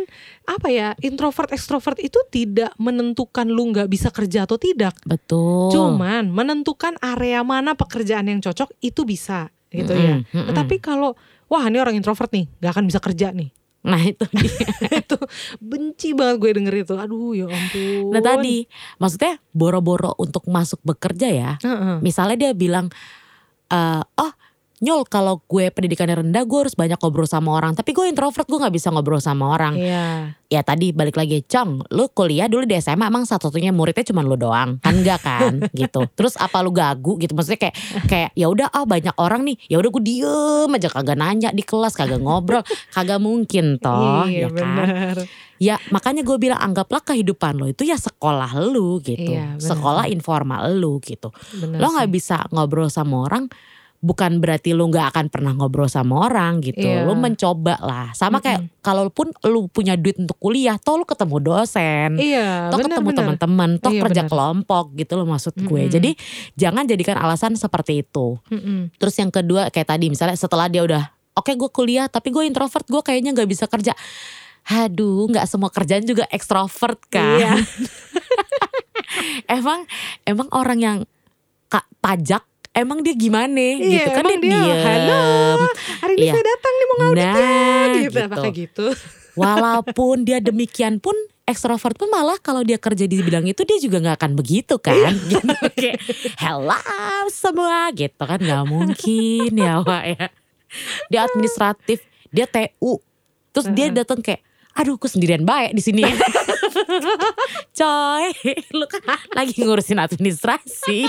apa 0.49 0.69
ya, 0.73 0.97
introvert 1.05 1.53
ekstrovert 1.53 2.01
itu 2.01 2.17
tidak 2.33 2.73
menentukan 2.81 3.45
lu 3.45 3.71
nggak 3.71 3.93
bisa 3.93 4.09
kerja 4.09 4.49
atau 4.49 4.57
tidak. 4.57 4.97
Betul. 5.05 5.69
Cuman 5.71 6.33
menentukan 6.33 6.97
area 6.99 7.45
mana 7.45 7.77
pekerjaan 7.77 8.33
yang 8.33 8.41
cocok 8.41 8.73
itu 8.81 9.05
bisa, 9.05 9.53
gitu 9.69 9.93
ya. 9.93 10.25
Mm-mm, 10.25 10.33
mm-mm. 10.33 10.49
Tetapi 10.51 10.81
kalau 10.81 11.12
wah 11.47 11.69
ini 11.69 11.77
orang 11.77 11.95
introvert 11.95 12.33
nih, 12.33 12.49
nggak 12.59 12.73
akan 12.73 12.85
bisa 12.88 12.99
kerja 12.99 13.31
nih. 13.37 13.53
Nah 13.83 13.99
itu 13.99 14.25
dia. 14.31 14.62
itu 15.03 15.19
benci 15.59 16.15
banget 16.15 16.38
gue 16.38 16.51
denger 16.55 16.75
itu. 16.87 16.95
Aduh 16.95 17.35
ya 17.35 17.51
ampun. 17.51 18.15
Nah 18.15 18.23
tadi, 18.23 18.62
maksudnya 19.03 19.43
boro-boro 19.51 20.15
untuk 20.23 20.47
masuk 20.47 20.79
bekerja 20.87 21.29
ya. 21.29 21.53
Heeh. 21.59 21.99
Misalnya 21.99 22.37
dia 22.38 22.53
bilang, 22.55 22.95
eh, 23.73 24.03
oh 24.19 24.33
nyol 24.83 25.07
kalau 25.07 25.38
gue 25.47 25.71
pendidikannya 25.71 26.27
rendah 26.27 26.42
gue 26.42 26.59
harus 26.66 26.75
banyak 26.75 26.99
ngobrol 26.99 27.31
sama 27.31 27.55
orang. 27.55 27.79
Tapi 27.79 27.95
gue 27.95 28.11
introvert 28.11 28.51
gue 28.51 28.59
gak 28.59 28.75
bisa 28.75 28.90
ngobrol 28.90 29.23
sama 29.23 29.55
orang. 29.55 29.79
Iya. 29.79 30.35
Ya 30.51 30.61
tadi 30.66 30.90
balik 30.90 31.16
lagi, 31.16 31.40
Cong, 31.47 31.87
lu 31.95 32.11
kuliah 32.11 32.51
dulu 32.51 32.66
di 32.66 32.77
SMA 32.83 33.09
emang 33.09 33.25
satu-satunya 33.25 33.71
muridnya 33.71 34.03
cuma 34.03 34.27
lu 34.27 34.35
doang. 34.35 34.83
Kan 34.83 35.01
enggak 35.01 35.23
kan 35.23 35.62
gitu. 35.81 36.11
Terus 36.18 36.35
apa 36.37 36.61
lu 36.66 36.75
gagu 36.75 37.14
gitu. 37.23 37.33
Maksudnya 37.33 37.71
kayak 37.71 37.77
kayak 38.11 38.31
ya 38.35 38.51
udah 38.51 38.68
ah 38.75 38.83
banyak 38.83 39.14
orang 39.23 39.47
nih. 39.47 39.57
Ya 39.71 39.79
udah 39.79 39.88
gue 39.95 40.03
diem 40.03 40.71
aja 40.75 40.88
kagak 40.90 41.16
nanya 41.16 41.55
di 41.55 41.62
kelas, 41.62 41.95
kagak 41.95 42.18
ngobrol. 42.18 42.66
Kagak 42.90 43.23
mungkin 43.23 43.79
toh 43.79 44.27
ya 44.27 44.45
iya 44.45 44.49
kan. 44.51 44.59
benar. 44.59 45.16
Ya 45.62 45.79
makanya 45.95 46.27
gue 46.27 46.37
bilang 46.42 46.59
anggaplah 46.59 47.07
kehidupan 47.07 47.55
lo 47.55 47.71
itu 47.71 47.87
ya 47.87 47.95
sekolah 47.95 48.51
lu 48.66 48.99
gitu. 48.99 49.31
Iya, 49.31 49.62
sekolah 49.62 50.11
informal 50.11 50.75
lu 50.75 50.99
gitu. 50.99 51.31
Benar 51.55 51.79
Lo 51.79 51.87
nggak 51.95 52.11
bisa 52.11 52.51
ngobrol 52.51 52.90
sama 52.90 53.31
orang 53.31 53.47
bukan 54.03 54.43
berarti 54.43 54.75
lu 54.75 54.91
nggak 54.91 55.15
akan 55.15 55.27
pernah 55.31 55.55
ngobrol 55.55 55.87
sama 55.87 56.27
orang 56.27 56.59
gitu. 56.59 56.83
Iya. 56.83 57.07
Lu 57.07 57.15
mencoba 57.15 57.79
lah. 57.79 58.11
Sama 58.19 58.43
kayak 58.43 58.67
kalaupun 58.83 59.31
lu 59.47 59.71
punya 59.71 59.95
duit 59.95 60.19
untuk 60.19 60.35
kuliah, 60.43 60.75
toh 60.83 60.99
lu 60.99 61.07
ketemu 61.07 61.38
dosen. 61.38 62.19
Iya, 62.19 62.75
Toh 62.75 62.83
benar 62.83 62.99
ketemu 62.99 63.09
teman-teman, 63.15 63.71
toh 63.79 63.95
Iya, 63.95 64.03
kerja 64.03 64.23
benar. 64.27 64.31
kelompok 64.35 64.85
gitu 64.99 65.12
loh 65.15 65.27
maksud 65.31 65.55
gue. 65.55 65.83
Mm-mm. 65.87 65.95
Jadi 65.95 66.11
jangan 66.59 66.83
jadikan 66.91 67.15
alasan 67.15 67.55
seperti 67.55 68.03
itu. 68.03 68.43
Mm-mm. 68.51 68.91
Terus 68.99 69.15
yang 69.23 69.31
kedua 69.31 69.71
kayak 69.71 69.95
tadi 69.95 70.11
misalnya 70.11 70.35
setelah 70.35 70.67
dia 70.67 70.83
udah 70.83 71.07
oke 71.38 71.55
gue 71.55 71.71
kuliah 71.71 72.11
tapi 72.11 72.35
gue 72.35 72.43
introvert 72.43 72.85
gue 72.85 73.03
kayaknya 73.07 73.31
nggak 73.38 73.47
bisa 73.47 73.71
kerja. 73.71 73.95
Aduh 74.67 75.31
nggak 75.31 75.47
semua 75.47 75.71
kerjaan 75.71 76.03
juga 76.03 76.27
ekstrovert 76.27 76.99
kan. 77.07 77.38
Iya. 77.38 77.55
emang 79.59 79.87
emang 80.27 80.49
orang 80.51 80.79
yang 80.83 80.99
kak 81.71 81.87
pajak 82.03 82.43
emang 82.73 83.01
dia 83.01 83.15
gimana 83.15 83.57
gitu. 83.79 84.09
Kan 84.11 84.25
dia, 84.27 84.39
diem. 84.39 84.81
halo, 84.81 85.23
hari 86.01 86.13
ini 86.17 86.25
Iya. 86.25 86.33
saya 86.33 86.45
datang 86.45 86.73
nih 86.73 86.87
mau 86.87 86.97
ngaudit 86.99 87.23
Nah, 87.23 87.37
gitu, 87.37 88.01
gitu. 88.03 88.19
apakah 88.23 88.51
gitu? 88.53 88.87
Walaupun 89.41 90.17
dia 90.23 90.39
demikian 90.39 90.97
pun 90.99 91.17
ekstrovert 91.43 91.97
pun 91.97 92.09
malah 92.09 92.37
kalau 92.37 92.61
dia 92.61 92.77
kerja 92.77 93.05
di 93.05 93.17
bidang 93.19 93.45
itu 93.45 93.65
dia 93.65 93.77
juga 93.77 93.99
nggak 93.99 94.17
akan 94.17 94.33
begitu 94.35 94.75
Iya. 94.79 94.85
kan 94.85 95.13
gitu 95.33 95.67
kayak 95.73 95.97
hello 96.37 96.79
semua 97.29 97.89
gitu 97.93 98.23
kan? 98.23 98.39
Nggak 98.39 98.65
mungkin 98.67 99.51
ya 99.53 99.81
Wak 99.81 100.05
ya. 100.07 100.27
Dia 101.09 101.21
administratif 101.27 102.01
dia 102.29 102.47
TU 102.47 103.01
terus 103.53 103.69
dia 103.69 103.93
datang 103.93 104.25
kayak 104.25 104.41
aduh 104.73 104.97
aku 104.97 105.05
sendirian 105.05 105.45
baik 105.45 105.77
di 105.77 105.83
sini. 105.85 106.01
Coy 107.79 108.27
lu 108.73 108.85
kan 108.87 109.05
lagi 109.33 109.57
ngurusin 109.59 109.97
administrasi 109.99 111.05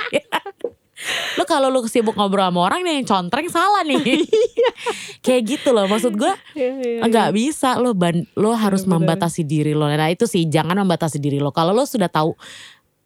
lu 1.35 1.43
kalau 1.43 1.67
lu 1.67 1.83
sibuk 1.85 2.13
ngobrol 2.13 2.47
sama 2.47 2.59
orang 2.71 2.81
nih 2.83 3.01
yang 3.01 3.07
contreng 3.07 3.47
salah 3.47 3.83
nih. 3.83 4.23
Kayak 5.25 5.41
gitu 5.47 5.69
loh 5.71 5.87
maksud 5.87 6.15
gue 6.15 6.33
Iya, 6.55 7.03
nggak 7.07 7.29
bisa 7.33 7.79
lo 7.79 7.95
ban 7.95 8.23
lo 8.35 8.53
harus 8.53 8.83
membatasi 8.83 9.43
diri 9.43 9.71
lo. 9.71 9.87
Nah 9.87 10.09
itu 10.09 10.27
sih 10.27 10.45
jangan 10.45 10.79
membatasi 10.83 11.19
diri 11.19 11.39
lo. 11.39 11.51
Kalau 11.51 11.71
lo 11.71 11.83
sudah 11.83 12.07
tahu 12.07 12.35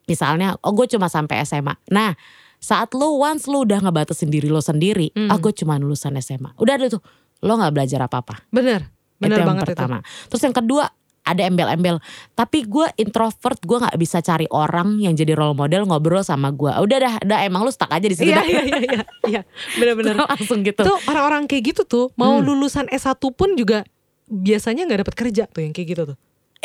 misalnya 0.08 0.56
oh 0.64 0.72
gue 0.72 0.88
cuma 0.88 1.12
sampai 1.12 1.44
SMA 1.44 1.76
nah 1.92 2.16
saat 2.58 2.96
lo 2.96 3.20
once 3.20 3.46
lo 3.46 3.68
udah 3.68 3.84
ngebatasin 3.84 4.32
diri 4.32 4.48
lo 4.48 4.64
sendiri 4.64 5.12
Hmm. 5.12 5.28
ah 5.30 5.38
gue 5.38 5.52
cuma 5.52 5.76
lulusan 5.76 6.16
SMA 6.24 6.56
udah 6.58 6.74
ada 6.80 6.88
tuh 6.88 7.04
lo 7.44 7.54
nggak 7.54 7.74
belajar 7.76 8.00
apa 8.02 8.24
apa 8.24 8.36
Bener, 8.50 8.88
bener 9.20 9.36
itu 9.36 9.44
yang 9.44 9.50
banget 9.52 9.66
pertama. 9.68 10.00
Terus 10.32 10.42
yang 10.42 10.56
kedua 10.56 10.88
ada 11.28 11.44
embel-embel 11.44 12.00
tapi 12.32 12.64
gue 12.64 12.88
introvert 12.96 13.60
gue 13.60 13.78
nggak 13.78 13.96
bisa 13.96 14.18
cari 14.20 14.48
orang 14.48 14.98
yang 14.98 15.12
jadi 15.12 15.34
role 15.34 15.54
model 15.54 15.84
ngobrol 15.84 16.22
sama 16.22 16.50
gue 16.50 16.72
udah 16.72 16.98
dah 16.98 17.14
dah 17.22 17.40
emang 17.44 17.62
lu 17.62 17.70
stuck 17.70 17.90
aja 17.90 18.02
di 18.02 18.12
itu. 18.12 18.24
situ 18.24 18.30
Iya, 18.30 18.42
iya, 18.44 18.62
iya, 18.64 18.78
iya, 18.80 19.02
iya, 19.28 19.42
bener-bener. 19.76 20.16
langsung 20.24 20.62
gitu 20.62 20.80
Tuh 20.80 20.98
orang-orang 21.06 21.46
kayak 21.46 21.64
gitu 21.68 21.82
tuh 21.84 22.06
mau 22.14 22.34
Hmm. 22.34 22.46
lulusan 22.46 22.88
S1 22.88 23.18
pun 23.30 23.54
juga 23.54 23.84
biasanya 24.26 24.84
nggak 24.84 25.00
dapat 25.02 25.16
kerja 25.16 25.44
tuh 25.46 25.62
yang 25.62 25.72
kayak 25.72 25.88
gitu 25.90 26.04
tuh. 26.12 26.18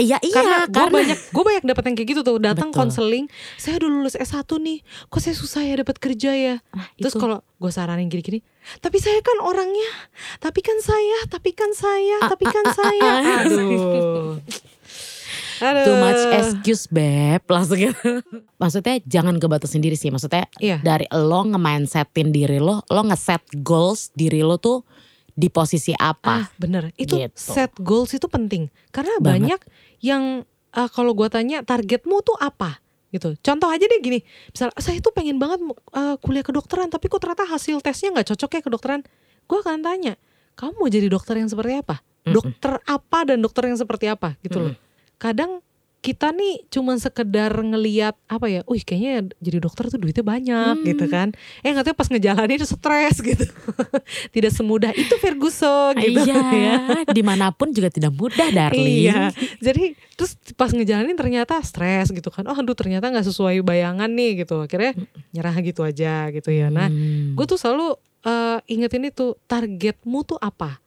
Iya 0.03 0.19
iya 0.21 0.35
karena 0.35 0.57
gue 0.63 0.75
karena 0.75 0.91
banyak 0.93 1.19
gue 1.31 1.43
banyak 1.47 1.65
dapat 1.65 1.83
yang 1.87 1.97
kayak 1.97 2.09
gitu 2.11 2.21
tuh. 2.21 2.37
Datang 2.37 2.71
konseling 2.71 3.31
saya 3.55 3.79
udah 3.79 3.89
lulus 3.89 4.15
S1 4.15 4.43
nih. 4.59 4.79
Kok 5.07 5.21
saya 5.21 5.35
susah 5.35 5.63
ya 5.63 5.75
dapat 5.79 5.97
kerja 5.97 6.31
ya? 6.35 6.55
Nah, 6.75 6.87
terus 6.99 7.15
kalau 7.15 7.41
gue 7.57 7.71
saranin 7.71 8.11
gini-gini 8.11 8.43
tapi 8.79 8.99
saya 8.99 9.19
kan 9.19 9.39
orangnya 9.39 9.91
tapi 10.39 10.63
kan 10.63 10.79
saya 10.79 11.27
tapi 11.27 11.51
kan 11.51 11.71
saya 11.73 12.19
tapi 12.27 12.45
kan 12.45 12.65
saya. 12.73 13.11
aduh 13.43 14.39
aduh. 15.63 15.83
Too 15.87 15.95
much 15.95 16.23
excuse 16.35 16.91
beb. 16.91 17.47
Langsung 17.47 17.79
gitu. 17.79 17.95
Maksudnya 18.63 18.99
jangan 19.07 19.39
kebatasin 19.39 19.79
diri 19.79 19.95
sih. 19.95 20.11
Maksudnya 20.11 20.51
Iya. 20.59 20.83
dari 20.83 21.07
lo 21.09 21.47
nge-mindsetin 21.47 22.35
diri 22.35 22.59
lo 22.59 22.83
Lo 22.91 23.07
nge-set 23.07 23.47
goals 23.63 24.11
diri 24.13 24.43
lo 24.43 24.59
tuh 24.59 24.83
di 25.33 25.49
posisi 25.49 25.95
ah 25.95 26.13
apa 26.13 26.51
bener. 26.59 26.91
Itu 26.99 27.15
Gitu. 27.15 27.39
set 27.39 27.73
goals 27.79 28.11
itu 28.11 28.27
penting. 28.27 28.69
Karena 28.91 29.15
Banget. 29.17 29.27
banyak 29.55 29.61
yang 30.03 30.45
ah, 30.75 30.91
kalau 30.91 31.15
gue 31.15 31.31
tanya 31.31 31.63
targetmu 31.63 32.21
tuh 32.27 32.37
apa? 32.37 32.83
Gitu. 33.15 33.39
Contoh 33.41 33.69
aja 33.71 33.85
deh 33.87 34.01
gini. 34.03 34.21
Misal 34.51 34.75
saya 34.77 34.99
tuh 34.99 35.15
pengen 35.15 35.39
banget 35.39 35.63
ah, 35.95 36.19
kuliah 36.19 36.45
kedokteran 36.45 36.91
tapi 36.91 37.09
kok 37.09 37.23
ternyata 37.23 37.47
hasil 37.47 37.81
tesnya 37.81 38.13
nggak 38.13 38.35
cocok 38.35 38.51
ya 38.59 38.61
kedokteran? 38.61 39.01
Gue 39.47 39.63
akan 39.63 39.81
tanya 39.81 40.19
kamu 40.59 40.73
mau 40.77 40.89
jadi 40.91 41.09
dokter 41.09 41.39
yang 41.41 41.49
seperti 41.49 41.81
apa? 41.81 42.05
Dokter 42.23 42.79
apa 42.87 43.19
dan 43.27 43.43
dokter 43.43 43.67
yang 43.67 43.79
seperti 43.79 44.07
apa? 44.11 44.37
Gitu 44.45 44.59
loh. 44.59 44.75
Kadang 45.17 45.65
kita 46.03 46.29
nih 46.29 46.67
cuman 46.67 46.99
sekedar 46.99 47.55
ngeliat 47.55 48.19
apa 48.27 48.45
ya, 48.45 48.61
wih 48.67 48.83
kayaknya 48.83 49.31
jadi 49.39 49.59
dokter 49.59 49.87
tuh 49.87 49.97
duitnya 49.97 50.21
banyak 50.21 50.75
Hmm. 50.75 50.85
gitu 50.85 51.07
kan. 51.07 51.31
Eh 51.61 51.71
nggak 51.71 51.87
tahu 51.87 51.95
pas 51.95 52.09
ngejalanin 52.09 52.59
stres 52.61 53.23
gitu. 53.25 53.47
Tidak 54.29 54.51
semudah 54.51 54.91
itu 54.91 55.15
Ferguson 55.17 55.95
gitu 55.97 56.21
Iya 56.21 56.43
ya. 56.67 56.77
Di 57.07 57.23
mana 57.23 57.51
pun 57.51 57.71
juga 57.71 57.87
tidak 57.87 58.13
mudah 58.13 58.51
darling 58.51 59.07
Iya, 59.07 59.31
jadi 59.57 59.95
terus 60.13 60.35
pas 60.53 60.69
ngejalanin 60.69 61.15
ternyata 61.15 61.57
stres 61.61 62.11
gitu 62.11 62.29
kan. 62.29 62.43
Oh, 62.45 62.55
aduh 62.55 62.75
ternyata 62.75 63.07
nggak 63.07 63.25
sesuai 63.25 63.63
bayangan 63.63 64.11
nih 64.11 64.43
gitu. 64.43 64.59
Akhirnya 64.61 64.99
nyerah 65.31 65.55
gitu 65.57 65.81
aja 65.81 66.29
gitu 66.29 66.51
ya. 66.51 66.67
Nah, 66.67 66.91
Hmm. 66.91 67.33
gue 67.33 67.47
tuh 67.47 67.57
selalu 67.57 67.95
eh, 68.23 68.59
ingetin 68.69 69.03
itu 69.05 69.35
targetmu 69.47 70.23
tuh 70.25 70.37
apa? 70.37 70.83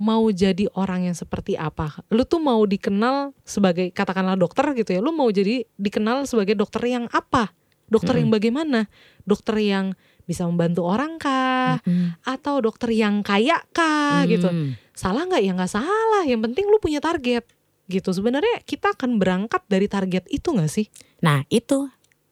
Mau 0.00 0.32
jadi 0.32 0.64
orang 0.72 1.12
yang 1.12 1.16
seperti 1.16 1.60
apa? 1.60 2.00
Lu 2.08 2.24
tuh 2.24 2.40
mau 2.40 2.64
dikenal 2.64 3.36
sebagai 3.44 3.92
katakanlah 3.92 4.40
dokter 4.40 4.72
gitu 4.72 4.96
ya. 4.96 5.00
Lu 5.04 5.12
mau 5.12 5.28
jadi 5.28 5.68
dikenal 5.76 6.24
sebagai 6.24 6.56
dokter 6.56 6.80
yang 6.88 7.04
apa? 7.12 7.52
Dokter 7.90 8.16
yang 8.16 8.32
bagaimana? 8.32 8.88
Dokter 9.28 9.60
yang 9.60 9.92
bisa 10.24 10.48
membantu 10.48 10.88
orang 10.88 11.20
kah? 11.20 11.82
Mm-mm. 11.84 12.16
Atau 12.24 12.64
dokter 12.64 12.96
yang 12.96 13.20
kaya 13.20 13.60
kah 13.76 14.24
gitu? 14.24 14.48
Hmm. 14.48 14.78
salah 15.00 15.24
nggak 15.24 15.40
ya 15.40 15.56
nggak 15.56 15.72
salah 15.80 16.28
yang 16.28 16.44
penting 16.44 16.68
lu 16.68 16.76
punya 16.76 17.00
target 17.00 17.48
gitu 17.88 18.12
sebenarnya 18.12 18.60
kita 18.68 18.92
akan 18.92 19.16
berangkat 19.16 19.64
dari 19.64 19.88
target 19.88 20.28
itu 20.28 20.52
nggak 20.52 20.68
sih 20.68 20.92
Nah 21.24 21.44
itu 21.48 21.88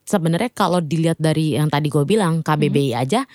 sebenarnya 0.08 0.48
kalau 0.52 0.80
dilihat 0.80 1.20
dari 1.20 1.56
yang 1.56 1.68
tadi 1.68 1.92
gue 1.92 2.04
bilang 2.08 2.40
KBBI 2.40 2.96
aja 2.96 3.28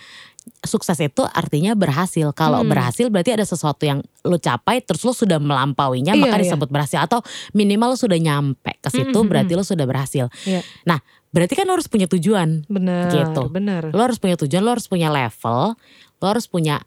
sukses 0.62 0.95
itu 0.97 1.23
artinya 1.23 1.71
berhasil. 1.73 2.32
Kalau 2.32 2.63
Hmm. 2.63 2.69
berhasil 2.69 3.08
berarti 3.08 3.32
ada 3.32 3.43
sesuatu 3.43 3.84
yang 3.84 3.99
lo 4.21 4.36
capai 4.38 4.79
terus 4.79 5.03
lo 5.03 5.12
sudah 5.12 5.39
melampauinya 5.39 6.15
Iya, 6.15 6.21
maka 6.21 6.36
iya. 6.39 6.43
disebut 6.47 6.69
berhasil 6.69 6.99
atau 6.99 7.19
minimal 7.51 7.93
lo 7.93 7.97
sudah 7.97 8.15
nyampe 8.15 8.75
ke 8.77 8.89
situ 8.91 9.08
Hmm, 9.08 9.23
hmm, 9.23 9.29
berarti 9.29 9.53
lo 9.56 9.63
sudah 9.63 9.84
berhasil. 9.84 10.27
Iya. 10.43 10.63
Nah 10.84 10.99
berarti 11.29 11.53
kan 11.56 11.65
lo 11.65 11.75
harus 11.75 11.88
punya 11.88 12.08
tujuan. 12.08 12.63
benar 12.67 13.10
Gitu. 13.10 13.43
benar 13.49 13.89
Lo 13.89 14.01
harus 14.01 14.19
punya 14.19 14.36
tujuan, 14.36 14.62
lo 14.62 14.71
harus 14.71 14.88
punya 14.88 15.08
level, 15.08 15.75
lo 16.19 16.25
harus 16.25 16.45
punya 16.45 16.84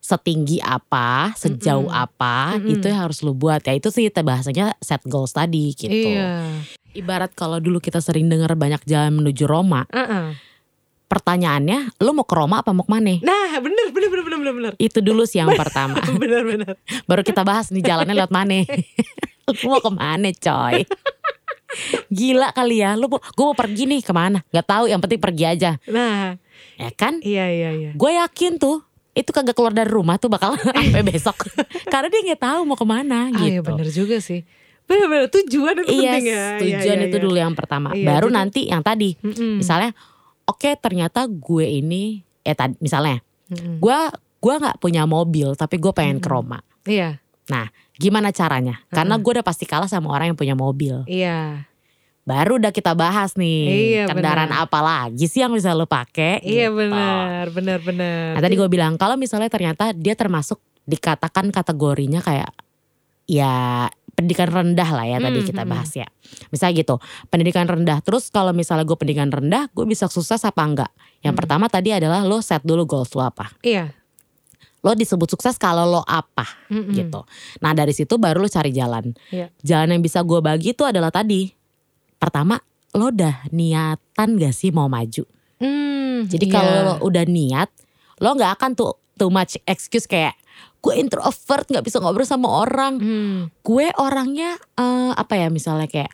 setinggi 0.00 0.64
apa, 0.64 1.36
sejauh 1.36 1.84
Mm-mm. 1.84 2.04
apa, 2.08 2.56
Mm-mm. 2.56 2.72
itu 2.72 2.88
yang 2.88 3.04
harus 3.04 3.20
lo 3.20 3.36
buat 3.36 3.60
ya 3.60 3.76
itu 3.76 3.92
sih 3.92 4.08
bahasanya 4.08 4.72
set 4.80 5.04
goals 5.04 5.36
tadi 5.36 5.76
gitu. 5.76 5.92
iya 5.92 6.40
Ibarat 6.90 7.36
kalau 7.36 7.60
dulu 7.60 7.78
kita 7.78 8.00
sering 8.00 8.26
dengar 8.26 8.50
banyak 8.56 8.82
jalan 8.82 9.14
menuju 9.14 9.44
Roma, 9.46 9.84
Uh-uh. 9.86 10.34
Pertanyaannya 11.10 11.98
lo 11.98 12.10
mau 12.12 12.22
ke 12.22 12.32
Roma 12.32 12.62
apa 12.62 12.70
mau 12.70 12.80
ke 12.80 12.90
mana? 12.90 13.18
nah 13.20 13.58
benar 13.58 13.90
benar 13.90 14.08
benar 14.08 14.22
benar 14.22 14.38
benar 14.38 14.54
benar 14.54 14.72
Itu 14.78 15.02
dulu 15.02 15.26
sih 15.26 15.38
yang 15.38 15.50
pertama. 15.52 15.98
benar 16.22 16.46
benar 16.46 16.74
Baru 17.04 17.20
kita 17.20 17.42
bahas 17.42 17.68
nih 17.68 17.82
jalannya 17.82 18.14
lewat 18.14 18.30
mana. 18.30 18.62
Lo 19.44 19.52
mau 19.66 19.80
ke 19.80 19.90
mana 19.90 20.30
coy? 20.30 20.86
Gila 22.08 22.50
kali 22.50 22.78
ya, 22.78 22.94
lo 22.94 23.06
mau, 23.06 23.18
gue 23.18 23.44
mau 23.44 23.54
pergi 23.54 23.86
nih 23.86 24.00
ke 24.00 24.10
mana? 24.10 24.42
Gak 24.48 24.62
tahu, 24.64 24.84
yang 24.86 24.98
penting 24.98 25.18
pergi 25.18 25.44
aja. 25.48 25.70
nah 25.86 26.34
Ya 26.74 26.90
kan? 26.90 27.20
iya 27.20 27.46
iya 27.46 27.70
iya 27.70 27.90
Gue 27.92 28.14
yakin 28.16 28.56
tuh 28.56 28.82
itu 29.10 29.26
kagak 29.28 29.52
keluar 29.52 29.70
dari 29.70 29.86
rumah 29.86 30.16
tuh 30.16 30.26
bakal 30.26 30.54
sampai 30.62 31.02
besok. 31.04 31.34
Karena 31.84 32.06
dia 32.08 32.20
nggak 32.24 32.40
tahu 32.40 32.60
mau 32.64 32.74
ke 32.74 32.82
mana 32.84 33.26
ah 33.28 33.42
iya 33.42 33.58
gitu. 33.58 33.66
benar 33.68 33.88
juga 33.88 34.18
sih 34.18 34.42
benar 34.82 35.06
benar 35.06 35.26
tujuan 35.30 35.74
itu 35.76 35.86
Iya, 35.88 36.10
penting 36.10 36.26
ya 36.26 36.44
tujuan 36.58 36.66
Iya, 36.66 36.94
iya, 36.98 37.06
itu 37.06 37.16
iya. 37.16 37.22
dulu 37.22 37.36
yang 37.36 37.54
pertama. 37.54 37.88
Iya, 37.92 38.06
Baru 38.08 38.26
jadi- 38.26 38.36
nanti 38.36 38.60
yang 38.66 38.82
tadi, 38.82 39.14
Mm-mm. 39.16 39.62
misalnya, 39.62 39.94
oke 40.50 40.70
ternyata 40.82 41.24
gue 41.24 41.66
ini, 41.66 42.20
eh 42.42 42.54
tadi 42.58 42.74
misalnya, 42.82 43.22
Mm-mm. 43.48 43.78
gue 43.78 43.98
gue 44.40 44.54
nggak 44.56 44.80
punya 44.82 45.04
mobil 45.06 45.52
tapi 45.54 45.78
gue 45.78 45.92
pengen 45.94 46.18
ke 46.18 46.26
Mm-mm. 46.26 46.34
Roma. 46.50 46.58
iya 46.84 47.20
Gimana 48.00 48.32
caranya? 48.32 48.80
Karena 48.88 49.20
Mm-mm. 49.20 49.24
gue 49.28 49.32
udah 49.36 49.44
pasti 49.44 49.68
kalah 49.68 49.84
sama 49.84 50.08
orang 50.08 50.32
yang 50.32 50.38
punya 50.38 50.56
mobil. 50.56 51.04
iya 51.04 51.68
Baru 52.24 52.56
udah 52.62 52.70
kita 52.70 52.94
bahas 52.94 53.34
nih, 53.34 53.96
Iya, 53.96 54.04
kendaraan 54.06 54.52
apa 54.54 54.78
lagi 54.80 55.26
sih 55.26 55.40
yang 55.42 55.52
bisa 55.52 55.72
lo 55.76 55.84
pakai? 55.88 56.40
iya 56.40 56.68
gitu. 56.70 56.78
benar 56.78 57.44
benar 57.50 57.78
benar 57.82 58.38
Nah 58.38 58.40
tadi 58.40 58.54
gue 58.56 58.68
bilang 58.70 58.94
kalau 58.96 59.16
misalnya 59.20 59.50
ternyata 59.50 59.90
dia 59.92 60.14
termasuk 60.14 60.56
dikatakan 60.86 61.50
kategorinya 61.52 62.22
kayak 62.24 62.54
ya 63.26 63.86
pendidikan 64.20 64.46
rendah 64.46 64.84
lah 64.86 65.04
ya 65.04 65.16
tadi 65.16 65.40
Hmm, 65.40 65.48
kita 65.48 65.62
hmm, 65.64 65.72
bahas 65.72 65.90
ya. 65.90 66.06
Misalnya 66.48 66.74
gitu, 66.78 66.94
pendidikan 67.26 67.64
rendah. 67.64 67.98
Terus 68.00 68.28
kalau 68.28 68.52
misalnya 68.52 68.84
gue 68.84 68.94
pendidikan 68.94 69.32
rendah, 69.32 69.72
gue 69.72 69.84
bisa 69.84 70.06
sukses 70.06 70.38
apa 70.40 70.60
enggak? 70.60 70.92
Yang 71.20 71.32
Hmm. 71.32 71.40
pertama 71.40 71.66
tadi 71.66 71.90
adalah 71.90 72.20
lo 72.22 72.38
set 72.38 72.60
dulu 72.60 72.84
goals 72.84 73.10
lo 73.12 73.24
apa. 73.24 73.48
iya 73.60 73.96
Lo 74.80 74.96
disebut 74.96 75.28
sukses 75.28 75.56
kalau 75.56 75.84
lo 75.84 76.00
apa 76.00 76.48
Mm-mm. 76.68 76.96
gitu. 76.96 77.20
Nah 77.60 77.72
dari 77.72 77.92
situ 77.92 78.16
baru 78.16 78.40
lo 78.40 78.48
cari 78.48 78.72
jalan. 78.72 79.12
Iya. 79.28 79.52
Jalan 79.60 79.92
yang 79.92 80.00
bisa 80.00 80.24
gue 80.24 80.40
bagi 80.40 80.72
itu 80.72 80.88
adalah 80.88 81.12
tadi. 81.12 81.52
Pertama, 82.16 82.56
lo 82.92 83.08
udah 83.08 83.44
niatan 83.50 84.40
gak 84.40 84.52
sih 84.52 84.72
mau 84.72 84.88
maju? 84.88 85.28
Hmm, 85.60 86.24
Jadi 86.24 86.48
iya. 86.48 86.52
kalau 86.52 86.72
lo 86.80 86.94
udah 87.04 87.24
niat, 87.24 87.68
lo 88.18 88.32
nggak 88.32 88.52
akan 88.56 88.70
tuh 88.72 88.92
too 89.16 89.28
much 89.28 89.60
excuse 89.64 90.08
kayak 90.08 90.32
gue 90.80 90.94
introvert 90.96 91.64
nggak 91.66 91.82
bisa 91.82 91.98
ngobrol 91.98 92.24
sama 92.24 92.48
orang 92.48 92.96
Hmm. 92.96 93.38
gue 93.60 93.86
orangnya 93.94 94.56
eh, 94.74 95.12
apa 95.12 95.34
ya 95.36 95.48
misalnya 95.48 95.84
kayak 95.84 96.08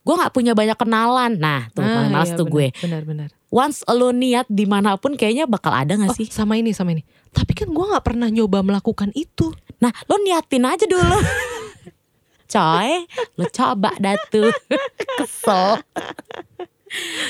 gue 0.00 0.14
nggak 0.14 0.30
punya 0.30 0.52
banyak 0.52 0.76
kenalan 0.76 1.36
nah 1.36 1.68
tuh 1.70 1.80
Ah, 1.80 2.06
males 2.06 2.30
iya, 2.30 2.36
tuh 2.36 2.46
gue 2.46 2.68
Benar-benar. 2.74 3.28
once 3.48 3.80
lo 3.86 4.10
niat 4.10 4.44
di 4.46 4.64
mana 4.64 4.94
pun 4.94 5.12
kayaknya 5.12 5.44
bakal 5.44 5.70
ada 5.70 5.94
Oh, 5.94 6.00
gak 6.02 6.14
sih 6.14 6.26
sama 6.26 6.54
ini, 6.54 6.70
sama 6.70 6.92
ini. 6.92 7.02
Tapi 7.28 7.52
kan 7.52 7.66
gue 7.66 7.84
nggak 7.84 8.02
pernah 8.02 8.26
nyoba 8.26 8.60
melakukan 8.60 9.10
itu. 9.12 9.52
nah 9.76 9.88
lo 10.04 10.18
niatin 10.18 10.62
aja 10.62 10.84
dulu 10.84 11.16
coy 12.46 12.90
lo 13.34 13.44
coba 13.48 13.90
dah 13.96 14.18
tuh 14.26 14.50
kesel 15.16 15.78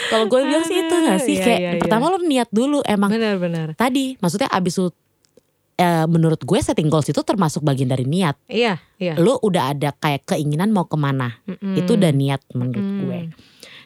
kalau 0.09 0.25
gue 0.27 0.41
bilang 0.43 0.65
sih 0.65 0.81
itu 0.81 0.95
gak 0.97 1.21
sih 1.21 1.37
Iya, 1.37 1.45
kayak 1.45 1.61
iya, 1.61 1.71
iya. 1.71 1.79
pertama 1.79 2.09
lo 2.09 2.19
niat 2.19 2.49
dulu 2.49 2.81
emang 2.83 3.13
Benar-benar. 3.13 3.77
tadi 3.77 4.17
maksudnya 4.17 4.49
abis 4.49 4.81
lu 4.81 4.89
eh, 5.81 6.05
menurut 6.05 6.37
gue 6.39 6.61
setting 6.61 6.87
goals 6.87 7.09
itu 7.09 7.17
termasuk 7.21 7.65
bagian 7.65 7.89
dari 7.89 8.05
niat 8.05 8.37
Iya, 8.45 8.77
iya. 8.95 9.17
lo 9.17 9.41
udah 9.41 9.73
ada 9.73 9.91
kayak 9.93 10.29
keinginan 10.29 10.69
mau 10.69 10.85
ke 10.85 10.95
mana 10.95 11.41
Mm-mm. 11.43 11.73
itu 11.75 11.97
udah 11.97 12.13
niat 12.13 12.45
menurut 12.53 12.85
Mm. 12.85 12.99
gue 13.01 13.21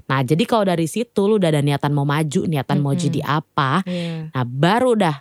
nah 0.04 0.20
jadi 0.20 0.42
kalau 0.42 0.66
dari 0.66 0.84
situ 0.84 1.20
lo 1.22 1.38
udah 1.38 1.48
ada 1.48 1.62
niatan 1.62 1.88
mau 1.90 2.04
maju 2.04 2.44
niatan 2.44 2.78
mau 2.78 2.92
Mm-mm. 2.92 3.04
jadi 3.04 3.20
apa 3.22 3.80
Iya. 3.86 4.28
nah 4.28 4.44
baru 4.44 4.92
dah 4.94 5.16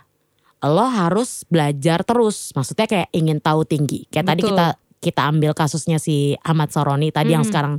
lo 0.64 0.84
harus 0.84 1.46
belajar 1.46 2.02
terus 2.02 2.50
maksudnya 2.50 2.84
kayak 2.84 3.08
ingin 3.10 3.38
tahu 3.38 3.62
tinggi 3.62 4.04
kayak 4.08 4.26
tadi 4.26 4.42
Betul. 4.42 4.50
kita 4.56 4.66
kita 4.98 5.20
ambil 5.24 5.52
kasusnya 5.52 5.96
si 5.96 6.32
Ahmad 6.40 6.68
Soroni 6.68 7.08
tadi 7.08 7.32
yang 7.32 7.44
Mm. 7.44 7.48
sekarang 7.48 7.74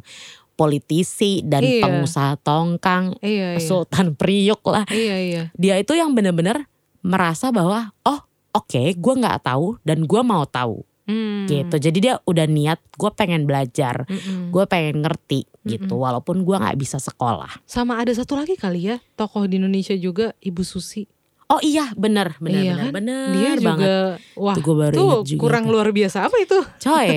politisi 0.55 1.43
dan 1.43 1.62
Iya. 1.62 1.84
pengusaha 1.84 2.39
tongkang 2.39 3.19
Iya, 3.19 3.58
iya. 3.58 3.62
Sultan 3.62 4.15
Priuk 4.15 4.63
lah 4.65 4.88
Iya, 4.88 5.15
iya. 5.19 5.43
dia 5.53 5.75
itu 5.75 5.93
yang 5.93 6.15
bener-bener 6.15 6.65
merasa 7.01 7.51
bahwa 7.51 7.91
oh 8.01 8.23
oke 8.56 8.96
gue 8.96 9.13
nggak 9.20 9.44
tahu 9.44 9.76
dan 9.84 10.08
gue 10.08 10.22
mau 10.24 10.48
tahu 10.48 10.82
Hmm. 11.06 11.46
gitu 11.46 11.78
jadi 11.78 11.98
dia 12.02 12.13
udah 12.26 12.50
niat 12.50 12.82
gue 12.98 13.12
pengen 13.13 13.46
belajar 13.46 14.10
Mm-mm. 14.10 14.50
gue 14.50 14.65
pengen 14.65 15.06
ngerti 15.06 15.46
gitu 15.62 15.94
Mm-mm. 15.94 16.02
walaupun 16.02 16.41
gue 16.41 16.58
nggak 16.58 16.74
bisa 16.82 16.98
sekolah 16.98 17.62
Sama 17.62 18.02
ada 18.02 18.10
satu 18.10 18.34
lagi 18.34 18.58
kali 18.58 18.89
ya, 18.89 18.98
tokoh 19.13 19.46
di 19.46 19.62
Indonesia 19.62 19.94
juga 19.94 20.34
Ibu 20.41 20.65
Susi. 20.65 21.06
Oh 21.47 21.62
iya 21.62 21.93
bener 21.93 22.34
bener 22.38 22.58
Iya 22.58 22.73
bener 22.73 22.81
kan? 22.81 22.91
bener 22.91 23.27
Dia 23.31 23.51
juga 23.53 23.65
banget 23.67 23.89
wah, 24.34 24.53
Tuh 24.53 24.62
gue 24.62 24.75
baru 24.75 24.95
tuh 24.95 25.13
juga 25.23 25.39
kurang 25.39 25.63
tuh. 25.63 25.71
luar 25.71 25.88
biasa 25.89 26.17
apa 26.23 26.38
itu? 26.38 26.58
coy 26.79 27.08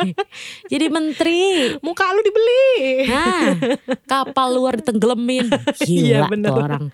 jadi 0.72 0.86
menteri 0.88 1.38
Muka 1.78 2.06
lu 2.08 2.20
dibeli. 2.20 2.64
Nah, 3.06 3.56
kapal 4.04 4.48
luar 4.52 4.76
ditenggelamin. 4.76 5.46
Iya, 5.86 6.22
Gila 6.22 6.28
bener. 6.28 6.48
tuh 6.48 6.56
orang. 6.58 6.84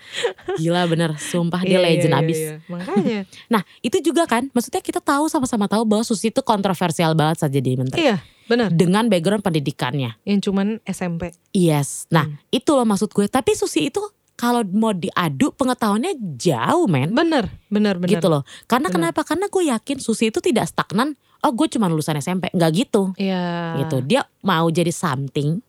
Gila 0.55 0.83
bener, 0.87 1.11
sumpah 1.17 1.61
dia 1.61 1.79
Iya, 1.79 1.81
legend 1.81 2.13
iya, 2.13 2.21
abis. 2.21 2.39
iya. 2.39 2.55
Makanya. 2.67 3.21
Nah 3.53 3.63
itu 3.81 3.99
juga 4.01 4.25
kan, 4.25 4.49
maksudnya 4.51 4.81
kita 4.81 4.99
tahu 4.99 5.27
sama-sama 5.27 5.67
tahu 5.67 5.85
bahwa 5.85 6.03
Susi 6.03 6.29
itu 6.29 6.41
kontroversial 6.41 7.13
banget 7.13 7.41
saat 7.41 7.53
jadi 7.53 7.75
menteri. 7.75 7.99
iya, 8.03 8.17
benar. 8.45 8.69
Dengan 8.71 9.07
background 9.07 9.43
pendidikannya. 9.43 10.17
Yang 10.23 10.39
cuman 10.47 10.67
SMP. 10.85 11.33
Yes. 11.51 12.05
Nah 12.09 12.25
Hmm. 12.25 12.37
itu 12.51 12.71
loh 12.71 12.85
maksud 12.85 13.11
gue. 13.11 13.27
Tapi 13.27 13.53
Susi 13.53 13.89
itu 13.89 14.03
kalau 14.43 14.67
mau 14.75 14.91
diadu 14.91 15.55
pengetahuannya 15.55 16.19
jauh 16.35 16.91
men. 16.91 17.15
Benar, 17.15 17.47
benar, 17.71 17.95
benar. 17.95 18.11
Gitu 18.11 18.27
loh. 18.27 18.43
Karena 18.67 18.91
Bener. 18.91 19.15
kenapa? 19.15 19.23
Karena 19.23 19.47
gue 19.47 19.63
yakin 19.71 20.03
Susi 20.03 20.35
itu 20.35 20.43
tidak 20.43 20.67
stagnan. 20.67 21.15
Oh 21.47 21.55
gue 21.55 21.71
cuma 21.71 21.87
lulusan 21.87 22.19
SMP. 22.19 22.51
Nggak 22.51 22.71
gitu. 22.75 23.15
Iya. 23.15 23.79
Gitu. 23.87 24.03
Dia 24.03 24.27
mau 24.43 24.67
jadi 24.67 24.91
something. 24.91 25.63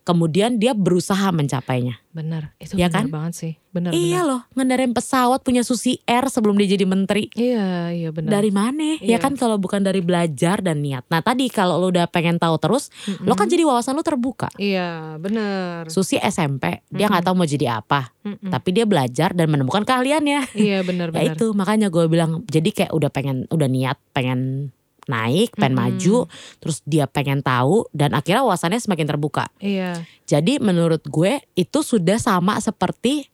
Kemudian 0.00 0.56
dia 0.56 0.72
berusaha 0.72 1.28
mencapainya. 1.30 2.00
Benar. 2.10 2.56
Itu 2.56 2.74
Iya 2.74 2.88
benar 2.88 2.96
kan? 2.96 3.04
banget 3.08 3.32
sih. 3.36 3.52
Benar, 3.70 3.94
Iya 3.94 4.18
benar. 4.18 4.26
loh, 4.26 4.40
ngendarin 4.52 4.90
pesawat 4.90 5.40
punya 5.40 5.62
Susi 5.62 6.02
Air 6.02 6.26
sebelum 6.26 6.58
dia 6.58 6.66
jadi 6.68 6.82
menteri. 6.82 7.30
Iya, 7.30 7.94
iya 7.94 8.10
benar. 8.10 8.34
Dari 8.34 8.50
mana? 8.50 8.98
Ya 8.98 9.14
Iya. 9.14 9.18
kan 9.20 9.38
kalau 9.38 9.56
bukan 9.56 9.78
dari 9.78 10.00
belajar 10.00 10.58
dan 10.58 10.80
niat. 10.80 11.06
Nah 11.06 11.20
tadi 11.20 11.46
kalau 11.46 11.78
lo 11.78 11.86
udah 11.86 12.08
pengen 12.08 12.34
tahu 12.36 12.58
terus, 12.58 12.90
Mm-mm. 13.04 13.22
lo 13.22 13.34
kan 13.34 13.46
jadi 13.46 13.62
wawasan 13.62 13.94
lo 13.94 14.02
terbuka. 14.02 14.50
Iya, 14.56 15.14
benar. 15.16 15.86
Susi 15.86 16.18
SMP, 16.18 16.82
dia 16.88 17.06
nggak 17.06 17.22
tahu 17.22 17.36
mau 17.36 17.46
jadi 17.46 17.78
apa, 17.78 18.10
Mm-mm. 18.20 18.50
tapi 18.50 18.68
dia 18.72 18.82
belajar 18.84 19.30
dan 19.30 19.46
menemukan 19.46 19.84
keahliannya. 19.84 20.50
Iya, 20.52 20.82
benar, 20.82 21.08
Ya 21.14 21.30
benar. 21.30 21.36
itu 21.36 21.46
makanya 21.52 21.86
gue 21.88 22.04
bilang, 22.06 22.42
jadi 22.44 22.68
kayak 22.72 22.90
udah 22.90 23.08
pengen, 23.08 23.46
udah 23.46 23.68
niat 23.68 24.00
pengen 24.10 24.72
naik, 25.10 25.52
pengen 25.58 25.74
Mm-mm. 25.74 25.84
maju, 25.98 26.16
terus 26.62 26.80
dia 26.86 27.10
pengen 27.10 27.42
tahu 27.42 27.84
dan 27.90 28.14
akhirnya 28.14 28.46
wawasannya 28.46 28.78
semakin 28.78 29.10
terbuka. 29.10 29.50
Iya. 29.58 30.06
Jadi 30.24 30.62
menurut 30.62 31.02
gue 31.04 31.42
itu 31.52 31.78
sudah 31.82 32.16
sama 32.16 32.56
seperti 32.62 33.26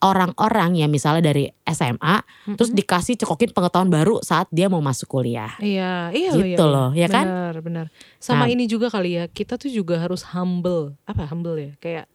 orang-orang 0.00 0.80
yang 0.80 0.88
misalnya 0.88 1.34
dari 1.34 1.50
SMA 1.66 2.24
terus 2.56 2.70
Mm-mm. 2.72 2.80
dikasih 2.80 3.20
cekokin 3.20 3.52
pengetahuan 3.52 3.90
baru 3.90 4.22
saat 4.24 4.48
dia 4.48 4.70
mau 4.70 4.80
masuk 4.80 5.10
kuliah. 5.10 5.52
Iya, 5.60 6.14
iya 6.14 6.30
Gitu 6.32 6.56
iya, 6.56 6.64
loh, 6.64 6.88
ya 6.94 7.08
kan? 7.10 7.26
Benar, 7.26 7.54
benar. 7.60 7.86
Sama 8.16 8.46
Nah. 8.46 8.52
ini 8.52 8.64
juga 8.64 8.88
kali 8.88 9.18
ya, 9.20 9.24
kita 9.28 9.60
tuh 9.60 9.68
juga 9.68 10.00
harus 10.00 10.24
humble. 10.32 10.96
Apa 11.04 11.28
humble 11.28 11.58
ya? 11.58 11.72
Kayak 11.82 12.06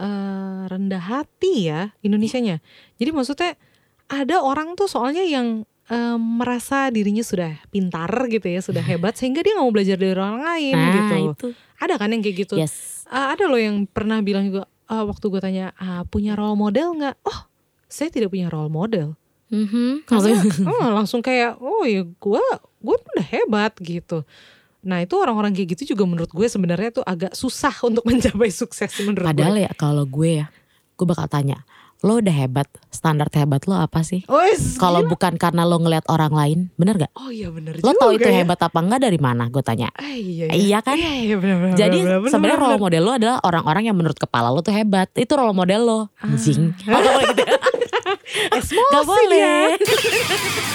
eh, 0.00 0.60
rendah 0.70 1.02
hati 1.02 1.68
ya 1.68 1.92
Indonesianya. 2.00 2.62
Jadi 2.96 3.10
maksudnya 3.12 3.52
ada 4.10 4.42
orang 4.42 4.74
tuh 4.74 4.90
soalnya 4.90 5.22
yang 5.22 5.68
eh, 5.90 6.16
merasa 6.16 6.88
dirinya 6.88 7.20
sudah 7.20 7.58
pintar 7.68 8.08
gitu 8.26 8.46
ya, 8.46 8.62
sudah 8.62 8.80
hebat 8.90 9.14
sehingga 9.14 9.42
dia 9.42 9.52
nggak 9.52 9.66
mau 9.66 9.74
belajar 9.74 9.96
dari 9.96 10.12
orang 10.12 10.38
lain 10.40 10.74
Nah 10.74 10.90
gitu. 10.94 11.14
itu, 11.28 11.48
Ada 11.76 11.94
kan 11.96 12.08
yang 12.08 12.22
kayak 12.22 12.36
gitu. 12.40 12.54
yes. 12.56 13.04
Eh, 13.06 13.26
ada 13.34 13.44
loh 13.44 13.58
yang 13.58 13.84
pernah 13.84 14.22
bilang 14.22 14.46
juga 14.46 14.64
eh, 14.86 15.04
waktu 15.04 15.24
gue 15.26 15.40
tanya, 15.40 15.66
ah, 15.76 16.02
punya 16.04 16.34
role 16.34 16.54
model 16.54 16.94
nggak? 16.94 17.16
Oh, 17.22 17.40
saya 17.86 18.08
tidak 18.08 18.30
punya 18.30 18.46
role 18.46 18.70
model. 18.70 19.18
Mhm. 19.50 20.06
Karena 20.06 20.30
oh, 20.70 20.88
langsung 20.94 21.18
kayak 21.20 21.58
oh 21.58 21.82
ya 21.82 22.06
gue 22.06 22.42
gue 22.80 22.96
udah 22.96 23.26
hebat 23.26 23.74
gitu. 23.78 24.22
Nah 24.80 25.02
itu 25.02 25.12
orang-orang 25.12 25.50
kayak 25.52 25.74
gitu 25.74 25.92
juga 25.92 26.06
menurut 26.06 26.30
gue 26.30 26.46
sebenarnya 26.46 26.90
tuh 26.90 27.04
agak 27.04 27.34
susah 27.34 27.74
untuk 27.90 28.06
mencapai 28.06 28.48
sukses 28.48 28.94
menurut 29.02 29.26
Padahal 29.26 29.58
gue. 29.58 29.66
ya 29.66 29.72
kalau 29.74 30.06
gue 30.06 30.38
ya, 30.38 30.46
gue 30.94 31.02
bakal 31.04 31.26
tanya, 31.26 31.66
lo 32.00 32.16
udah 32.16 32.32
hebat, 32.32 32.64
standar 32.88 33.28
hebat 33.28 33.64
lo 33.64 33.76
apa 33.76 34.00
sih? 34.00 34.24
Oh, 34.24 34.40
is- 34.40 34.76
Kalau 34.76 35.04
bukan 35.04 35.36
karena 35.36 35.62
lo 35.62 35.76
ngeliat 35.76 36.08
orang 36.08 36.32
lain, 36.32 36.58
bener 36.74 36.96
gak? 36.96 37.12
oh 37.12 37.28
iya 37.28 37.48
bener 37.48 37.76
Lo 37.78 37.92
tahu 37.92 38.16
itu 38.16 38.24
ya. 38.24 38.40
hebat 38.40 38.56
apa 38.56 38.78
enggak 38.78 39.00
dari 39.02 39.20
mana? 39.20 39.46
Gue 39.46 39.60
tanya. 39.60 39.92
Ah, 39.92 40.08
iya, 40.10 40.48
Iya 40.48 40.78
kan? 40.80 40.96
Iya, 40.96 41.12
iya 41.22 41.36
bener, 41.36 41.56
bener, 41.60 41.76
Jadi 41.76 41.98
sebenarnya 42.26 42.58
role 42.58 42.80
model 42.80 43.02
lo 43.02 43.12
adalah 43.14 43.36
orang-orang 43.40 43.82
yang 43.84 43.96
menurut 43.96 44.16
kepala 44.16 44.48
lo 44.48 44.60
tuh 44.60 44.72
hebat. 44.72 45.12
Itu 45.12 45.36
role 45.36 45.52
model 45.52 45.80
lo. 45.82 46.00
Ah. 46.16 46.28
Anjing. 46.28 46.72
Oh, 48.30 48.48
gak 48.90 49.04
boleh 49.04 49.74
gitu. 49.76 49.92
Gak 49.92 49.98
boleh. 50.62 50.68